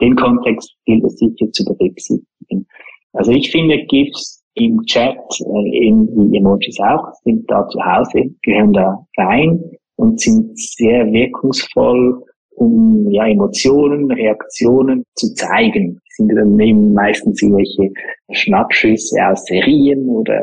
den 0.00 0.16
Kontext 0.16 0.74
gilt 0.84 1.04
es 1.04 1.18
sicher 1.18 1.50
zu 1.52 1.64
berücksichtigen. 1.64 2.66
Also 3.12 3.32
ich 3.32 3.50
finde 3.50 3.78
GIFs 3.86 4.44
im 4.54 4.82
Chat, 4.86 5.16
äh, 5.40 5.86
in 5.86 6.30
die 6.30 6.38
Emojis 6.38 6.78
auch, 6.80 7.12
sind 7.24 7.50
da 7.50 7.66
zu 7.68 7.78
Hause, 7.82 8.30
gehören 8.42 8.72
da 8.72 9.06
rein 9.16 9.62
und 9.96 10.20
sind 10.20 10.58
sehr 10.58 11.10
wirkungsvoll, 11.12 12.22
um 12.56 13.10
ja, 13.10 13.26
Emotionen, 13.26 14.10
Reaktionen 14.10 15.04
zu 15.14 15.32
zeigen. 15.34 16.00
Sind 16.10 16.34
dann 16.34 16.58
eben 16.58 16.94
meistens 16.94 17.42
irgendwelche 17.42 17.92
Schnappschüsse 18.32 19.16
aus 19.26 19.44
Serien 19.44 20.08
oder 20.08 20.40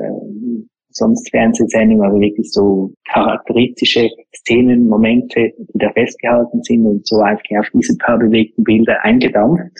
sonst 0.95 1.29
Fernsehsendungen, 1.29 2.06
also 2.06 2.19
wirklich 2.19 2.51
so 2.51 2.93
charakteristische 3.12 4.10
Szenen, 4.36 4.88
Momente, 4.88 5.51
die 5.58 5.79
da 5.79 5.91
festgehalten 5.91 6.62
sind 6.63 6.86
und 6.86 7.06
so 7.06 7.19
einfach 7.19 7.43
auf 7.60 7.67
diese 7.73 7.97
paar 7.97 8.17
bewegten 8.17 8.63
Bilder 8.63 9.03
eingedampft. 9.03 9.77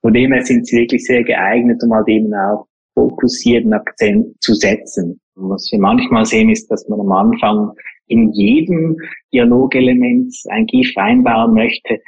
Von 0.00 0.12
dem 0.12 0.32
her 0.32 0.42
sind 0.42 0.66
sie 0.66 0.78
wirklich 0.78 1.04
sehr 1.04 1.24
geeignet, 1.24 1.82
um 1.84 1.92
halt 1.92 2.08
eben 2.08 2.32
auch 2.34 2.66
fokussierten 2.94 3.72
Akzent 3.72 4.40
zu 4.40 4.54
setzen. 4.54 5.20
Was 5.34 5.68
wir 5.70 5.78
manchmal 5.78 6.24
sehen, 6.24 6.48
ist, 6.48 6.70
dass 6.70 6.88
man 6.88 7.00
am 7.00 7.12
Anfang 7.12 7.72
in 8.06 8.32
jedem 8.32 8.96
Dialogelement 9.32 10.34
ein 10.48 10.66
GIF 10.66 10.92
einbauen 10.96 11.54
möchte. 11.54 12.00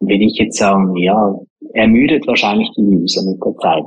Würde 0.00 0.24
ich 0.24 0.36
jetzt 0.38 0.58
sagen, 0.58 0.94
ja, 0.96 1.34
ermüdet 1.72 2.26
wahrscheinlich 2.26 2.68
die 2.76 2.82
User 2.82 3.22
mit 3.30 3.40
der 3.42 3.54
Zeit. 3.56 3.84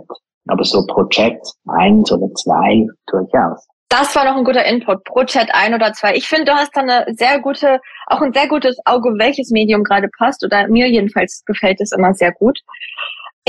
Aber 0.48 0.64
so 0.64 0.86
pro 0.88 1.04
Chat 1.06 1.38
eins 1.68 2.12
oder 2.12 2.34
zwei 2.34 2.88
durchaus. 3.08 3.68
Das 3.90 4.16
war 4.16 4.26
noch 4.26 4.36
ein 4.36 4.44
guter 4.44 4.66
Input. 4.66 5.04
Pro 5.06 5.24
Chat 5.24 5.50
ein 5.54 5.74
oder 5.74 5.94
zwei. 5.94 6.14
Ich 6.16 6.28
finde, 6.28 6.46
du 6.46 6.54
hast 6.54 6.76
da 6.76 6.82
eine 6.82 7.06
sehr 7.16 7.40
gute, 7.40 7.80
auch 8.08 8.22
ein 8.22 8.34
sehr 8.34 8.48
gutes 8.48 8.78
Auge, 8.86 9.14
welches 9.18 9.50
Medium 9.50 9.84
gerade 9.84 10.10
passt. 10.18 10.44
Oder 10.44 10.68
mir 10.68 10.90
jedenfalls 10.90 11.44
gefällt 11.46 11.80
es 11.80 11.94
immer 11.94 12.14
sehr 12.14 12.34
gut. 12.34 12.60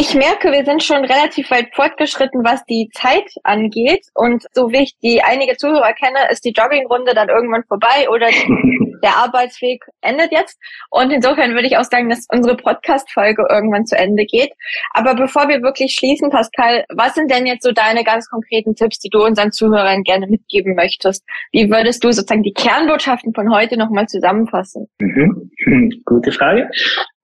Ich 0.00 0.14
merke, 0.14 0.52
wir 0.52 0.64
sind 0.64 0.84
schon 0.84 1.04
relativ 1.04 1.50
weit 1.50 1.74
fortgeschritten, 1.74 2.44
was 2.44 2.64
die 2.66 2.88
Zeit 2.94 3.28
angeht. 3.42 4.06
Und 4.14 4.44
so 4.52 4.70
wie 4.70 4.84
ich 4.84 4.96
die 5.02 5.24
einige 5.24 5.56
Zuhörer 5.56 5.92
kenne, 5.92 6.20
ist 6.30 6.44
die 6.44 6.52
Joggingrunde 6.52 7.14
dann 7.14 7.28
irgendwann 7.28 7.64
vorbei 7.64 8.08
oder 8.08 8.28
der 9.02 9.16
Arbeitsweg 9.16 9.84
endet 10.00 10.30
jetzt. 10.30 10.56
Und 10.90 11.10
insofern 11.10 11.54
würde 11.54 11.66
ich 11.66 11.76
auch 11.76 11.82
sagen, 11.82 12.08
dass 12.08 12.28
unsere 12.32 12.56
Podcast-Folge 12.56 13.44
irgendwann 13.50 13.86
zu 13.86 13.98
Ende 13.98 14.24
geht. 14.24 14.52
Aber 14.92 15.16
bevor 15.16 15.48
wir 15.48 15.62
wirklich 15.62 15.94
schließen, 15.94 16.30
Pascal, 16.30 16.84
was 16.94 17.14
sind 17.14 17.28
denn 17.32 17.46
jetzt 17.46 17.64
so 17.64 17.72
deine 17.72 18.04
ganz 18.04 18.28
konkreten 18.28 18.76
Tipps, 18.76 19.00
die 19.00 19.10
du 19.10 19.24
unseren 19.24 19.50
Zuhörern 19.50 20.04
gerne 20.04 20.28
mitgeben 20.28 20.76
möchtest? 20.76 21.24
Wie 21.50 21.68
würdest 21.72 22.04
du 22.04 22.12
sozusagen 22.12 22.44
die 22.44 22.54
Kernbotschaften 22.54 23.34
von 23.34 23.52
heute 23.52 23.76
nochmal 23.76 24.06
zusammenfassen? 24.06 24.86
Mhm. 25.00 25.50
Gute 26.04 26.30
Frage. 26.30 26.70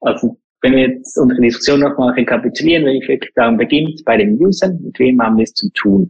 Also 0.00 0.37
wenn 0.64 0.77
wir 0.77 0.88
jetzt 0.88 1.18
unsere 1.18 1.42
Diskussion 1.42 1.81
nochmal 1.81 2.14
rekapitulieren, 2.14 2.87
wenn 2.87 2.96
ich 2.96 3.07
wirklich 3.07 3.31
daran 3.35 3.59
beginnt, 3.59 4.03
bei 4.07 4.16
den 4.16 4.42
Usern, 4.42 4.81
mit 4.83 4.98
wem 4.98 5.20
haben 5.20 5.37
wir 5.37 5.44
es 5.44 5.53
zu 5.53 5.70
tun? 5.74 6.09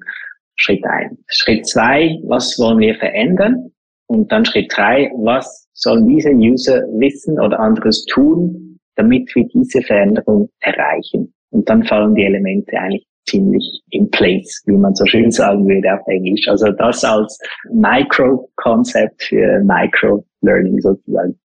Schritt 0.55 0.85
eins. 0.85 1.19
Schritt 1.27 1.67
zwei, 1.67 2.21
was 2.23 2.57
wollen 2.57 2.79
wir 2.79 2.95
verändern? 2.95 3.73
Und 4.07 4.31
dann 4.31 4.45
Schritt 4.45 4.73
drei, 4.73 5.11
was 5.17 5.69
sollen 5.73 6.07
diese 6.07 6.31
User 6.31 6.83
wissen 6.99 7.41
oder 7.41 7.59
anderes 7.59 8.05
tun, 8.05 8.79
damit 8.95 9.35
wir 9.35 9.45
diese 9.49 9.83
Veränderung 9.83 10.49
erreichen? 10.61 11.35
Und 11.51 11.69
dann 11.69 11.83
fallen 11.83 12.15
die 12.15 12.23
Elemente 12.23 12.79
eigentlich 12.79 13.05
ziemlich 13.27 13.83
in 13.91 14.09
place, 14.11 14.63
wie 14.67 14.77
man 14.77 14.95
so 14.95 15.05
schön 15.07 15.33
sagen 15.33 15.67
würde 15.67 15.95
auf 15.95 16.07
Englisch. 16.07 16.47
Also 16.47 16.71
das 16.71 17.03
als 17.03 17.41
Micro-Konzept 17.73 19.21
für 19.21 19.61
Micro-Learning 19.65 20.81
sozusagen. 20.81 21.37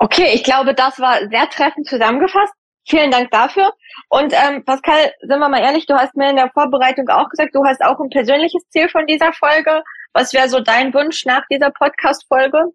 Okay, 0.00 0.32
ich 0.34 0.44
glaube, 0.44 0.74
das 0.74 1.00
war 1.00 1.16
sehr 1.30 1.48
treffend 1.50 1.86
zusammengefasst. 1.86 2.52
Vielen 2.88 3.10
Dank 3.10 3.30
dafür. 3.30 3.70
Und 4.08 4.32
ähm, 4.32 4.64
Pascal, 4.64 5.12
sind 5.20 5.38
wir 5.38 5.48
mal 5.48 5.60
ehrlich, 5.60 5.86
du 5.86 5.94
hast 5.94 6.16
mir 6.16 6.30
in 6.30 6.36
der 6.36 6.50
Vorbereitung 6.50 7.08
auch 7.08 7.28
gesagt, 7.28 7.54
du 7.54 7.64
hast 7.64 7.82
auch 7.84 8.00
ein 8.00 8.08
persönliches 8.08 8.66
Ziel 8.70 8.88
von 8.88 9.06
dieser 9.06 9.32
Folge. 9.34 9.82
Was 10.14 10.32
wäre 10.32 10.48
so 10.48 10.60
dein 10.60 10.94
Wunsch 10.94 11.26
nach 11.26 11.42
dieser 11.50 11.70
Podcast-Folge? 11.70 12.72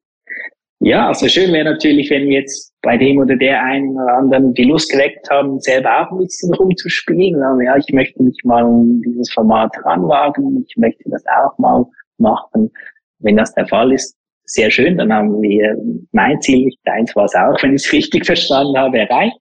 Ja, 0.80 1.08
also 1.08 1.28
schön 1.30 1.52
wäre 1.54 1.72
natürlich, 1.72 2.10
wenn 2.10 2.28
wir 2.28 2.42
jetzt 2.42 2.74
bei 2.82 2.98
dem 2.98 3.18
oder 3.18 3.36
der 3.36 3.64
einen 3.64 3.96
oder 3.96 4.18
anderen 4.18 4.54
die 4.54 4.66
Lust 4.66 4.92
geweckt 4.92 5.30
haben, 5.30 5.60
selber 5.62 6.02
auch 6.02 6.12
ein 6.12 6.18
bisschen 6.18 6.54
rumzuspielen. 6.54 7.42
Also, 7.42 7.62
ja, 7.62 7.78
ich 7.78 7.92
möchte 7.94 8.22
mich 8.22 8.38
mal 8.44 8.64
um 8.64 9.02
dieses 9.02 9.32
Format 9.32 9.72
ranwagen, 9.86 10.64
ich 10.68 10.76
möchte 10.76 11.10
das 11.10 11.24
auch 11.26 11.58
mal 11.58 11.86
machen. 12.18 12.70
Wenn 13.20 13.38
das 13.38 13.54
der 13.56 13.66
Fall 13.68 13.94
ist, 13.94 14.16
sehr 14.46 14.72
schön. 14.72 14.98
Dann 14.98 15.12
haben 15.12 15.42
wir 15.42 15.76
mein 16.12 16.40
Ziel, 16.42 16.72
deins 16.86 17.16
war 17.16 17.26
es 17.26 17.36
auch, 17.36 17.62
wenn 17.64 17.76
ich 17.76 17.86
es 17.86 17.94
richtig 17.94 18.26
verstanden 18.26 18.78
habe, 18.78 19.00
erreicht. 19.00 19.38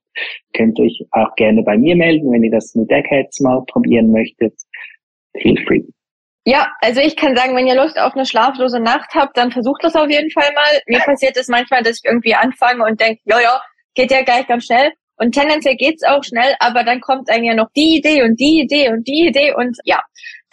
Könnt 0.55 0.77
ihr 0.79 0.85
euch 0.85 1.01
auch 1.11 1.33
gerne 1.35 1.63
bei 1.63 1.77
mir 1.77 1.95
melden, 1.95 2.31
wenn 2.31 2.43
ihr 2.43 2.51
das 2.51 2.73
mit 2.75 2.89
Deckheads 2.89 3.39
mal 3.41 3.63
probieren 3.67 4.11
möchtet. 4.11 4.53
Feel 5.41 5.57
free. 5.65 5.81
Ja, 6.45 6.67
also 6.81 6.99
ich 6.99 7.15
kann 7.15 7.35
sagen, 7.35 7.55
wenn 7.55 7.67
ihr 7.67 7.75
Lust 7.75 7.97
auf 7.97 8.13
eine 8.13 8.25
schlaflose 8.25 8.79
Nacht 8.79 9.11
habt, 9.15 9.37
dann 9.37 9.51
versucht 9.51 9.83
das 9.83 9.95
auf 9.95 10.09
jeden 10.09 10.29
Fall 10.31 10.51
mal. 10.53 10.81
Mir 10.87 10.99
passiert 10.99 11.37
es 11.37 11.47
manchmal, 11.47 11.83
dass 11.83 11.99
ich 12.03 12.05
irgendwie 12.05 12.35
anfange 12.35 12.83
und 12.83 12.99
denke, 12.99 13.21
ja, 13.25 13.39
ja, 13.39 13.61
geht 13.95 14.11
ja 14.11 14.23
gleich 14.23 14.47
ganz 14.47 14.65
schnell. 14.65 14.91
Und 15.15 15.33
tendenziell 15.33 15.75
geht's 15.75 16.03
auch 16.03 16.23
schnell, 16.23 16.55
aber 16.59 16.83
dann 16.83 16.99
kommt 16.99 17.29
einem 17.29 17.45
ja 17.45 17.55
noch 17.55 17.69
die 17.75 17.97
Idee 17.97 18.23
und 18.23 18.39
die 18.39 18.61
Idee 18.61 18.89
und 18.89 19.07
die 19.07 19.27
Idee 19.27 19.53
und 19.53 19.77
ja, 19.85 20.01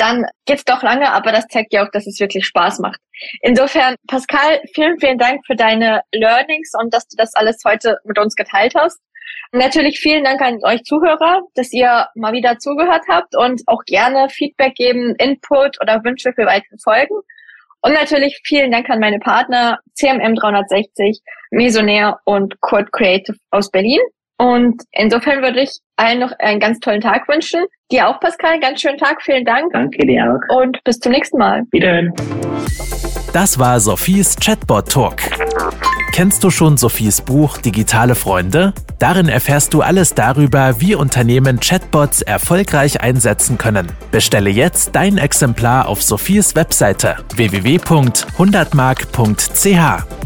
dann 0.01 0.25
geht's 0.47 0.65
doch 0.65 0.83
lange, 0.83 1.13
aber 1.13 1.33
das 1.33 1.47
zeigt 1.49 1.73
ja 1.73 1.85
auch, 1.85 1.91
dass 1.93 2.07
es 2.07 2.19
wirklich 2.21 2.47
Spaß 2.47 2.79
macht. 2.79 3.01
Insofern, 3.43 3.97
Pascal, 4.09 4.61
vielen, 4.75 4.99
vielen 4.99 5.19
Dank 5.19 5.41
für 5.47 5.57
deine 5.57 6.03
Learnings 6.13 6.73
und 6.81 6.95
dass 6.95 7.07
du 7.07 7.17
das 7.17 7.35
alles 7.35 7.59
heute 7.67 7.99
mit 8.05 8.19
uns 8.19 8.35
geteilt 8.35 8.75
hast. 8.75 8.99
Natürlich 9.53 9.99
vielen 10.01 10.25
Dank 10.25 10.41
an 10.41 10.59
euch 10.65 10.83
Zuhörer, 10.85 11.43
dass 11.55 11.73
ihr 11.73 12.07
mal 12.15 12.33
wieder 12.33 12.59
zugehört 12.59 13.03
habt 13.09 13.37
und 13.37 13.63
auch 13.67 13.83
gerne 13.85 14.29
Feedback 14.31 14.75
geben, 14.75 15.15
Input 15.19 15.81
oder 15.81 16.03
Wünsche 16.05 16.33
für 16.33 16.47
weitere 16.47 16.77
Folgen. 16.83 17.17
Und 17.83 17.93
natürlich 17.93 18.41
vielen 18.45 18.71
Dank 18.71 18.89
an 18.91 19.01
meine 19.01 19.19
Partner 19.19 19.79
CMM 19.95 20.35
360, 20.35 21.21
Mesonair 21.51 22.21
und 22.25 22.61
Kurt 22.61 22.93
Creative 22.93 23.37
aus 23.51 23.71
Berlin. 23.71 24.01
Und 24.41 24.83
insofern 24.93 25.43
würde 25.43 25.61
ich 25.61 25.81
allen 25.97 26.21
noch 26.21 26.33
einen 26.39 26.61
ganz 26.61 26.81
tollen 26.81 27.03
Tag 27.03 27.29
wünschen. 27.29 27.67
Dir 27.93 28.09
auch, 28.09 28.19
Pascal, 28.21 28.59
ganz 28.59 28.81
schönen 28.81 28.97
Tag. 28.97 29.21
Vielen 29.21 29.45
Dank. 29.45 29.71
Danke 29.75 30.07
dir 30.07 30.25
auch. 30.25 30.41
Und 30.57 30.83
bis 30.85 30.99
zum 30.99 31.13
nächsten 31.13 31.37
Mal. 31.37 31.65
Wiederhören. 31.73 32.15
Das 33.35 33.59
war 33.59 33.79
Sophies 33.81 34.37
Chatbot 34.37 34.91
Talk. 34.91 35.17
Kennst 36.13 36.43
du 36.43 36.49
schon 36.49 36.79
Sophies 36.79 37.21
Buch 37.21 37.59
Digitale 37.59 38.15
Freunde? 38.15 38.73
Darin 38.99 39.29
erfährst 39.29 39.75
du 39.75 39.83
alles 39.83 40.15
darüber, 40.15 40.81
wie 40.81 40.95
Unternehmen 40.95 41.61
Chatbots 41.61 42.23
erfolgreich 42.23 43.03
einsetzen 43.03 43.59
können. 43.59 43.89
Bestelle 44.11 44.49
jetzt 44.49 44.97
dein 44.97 45.19
Exemplar 45.19 45.87
auf 45.87 46.03
Sophies 46.03 46.57
Webseite 46.57 47.17
www.100mark.ch. 47.35 50.21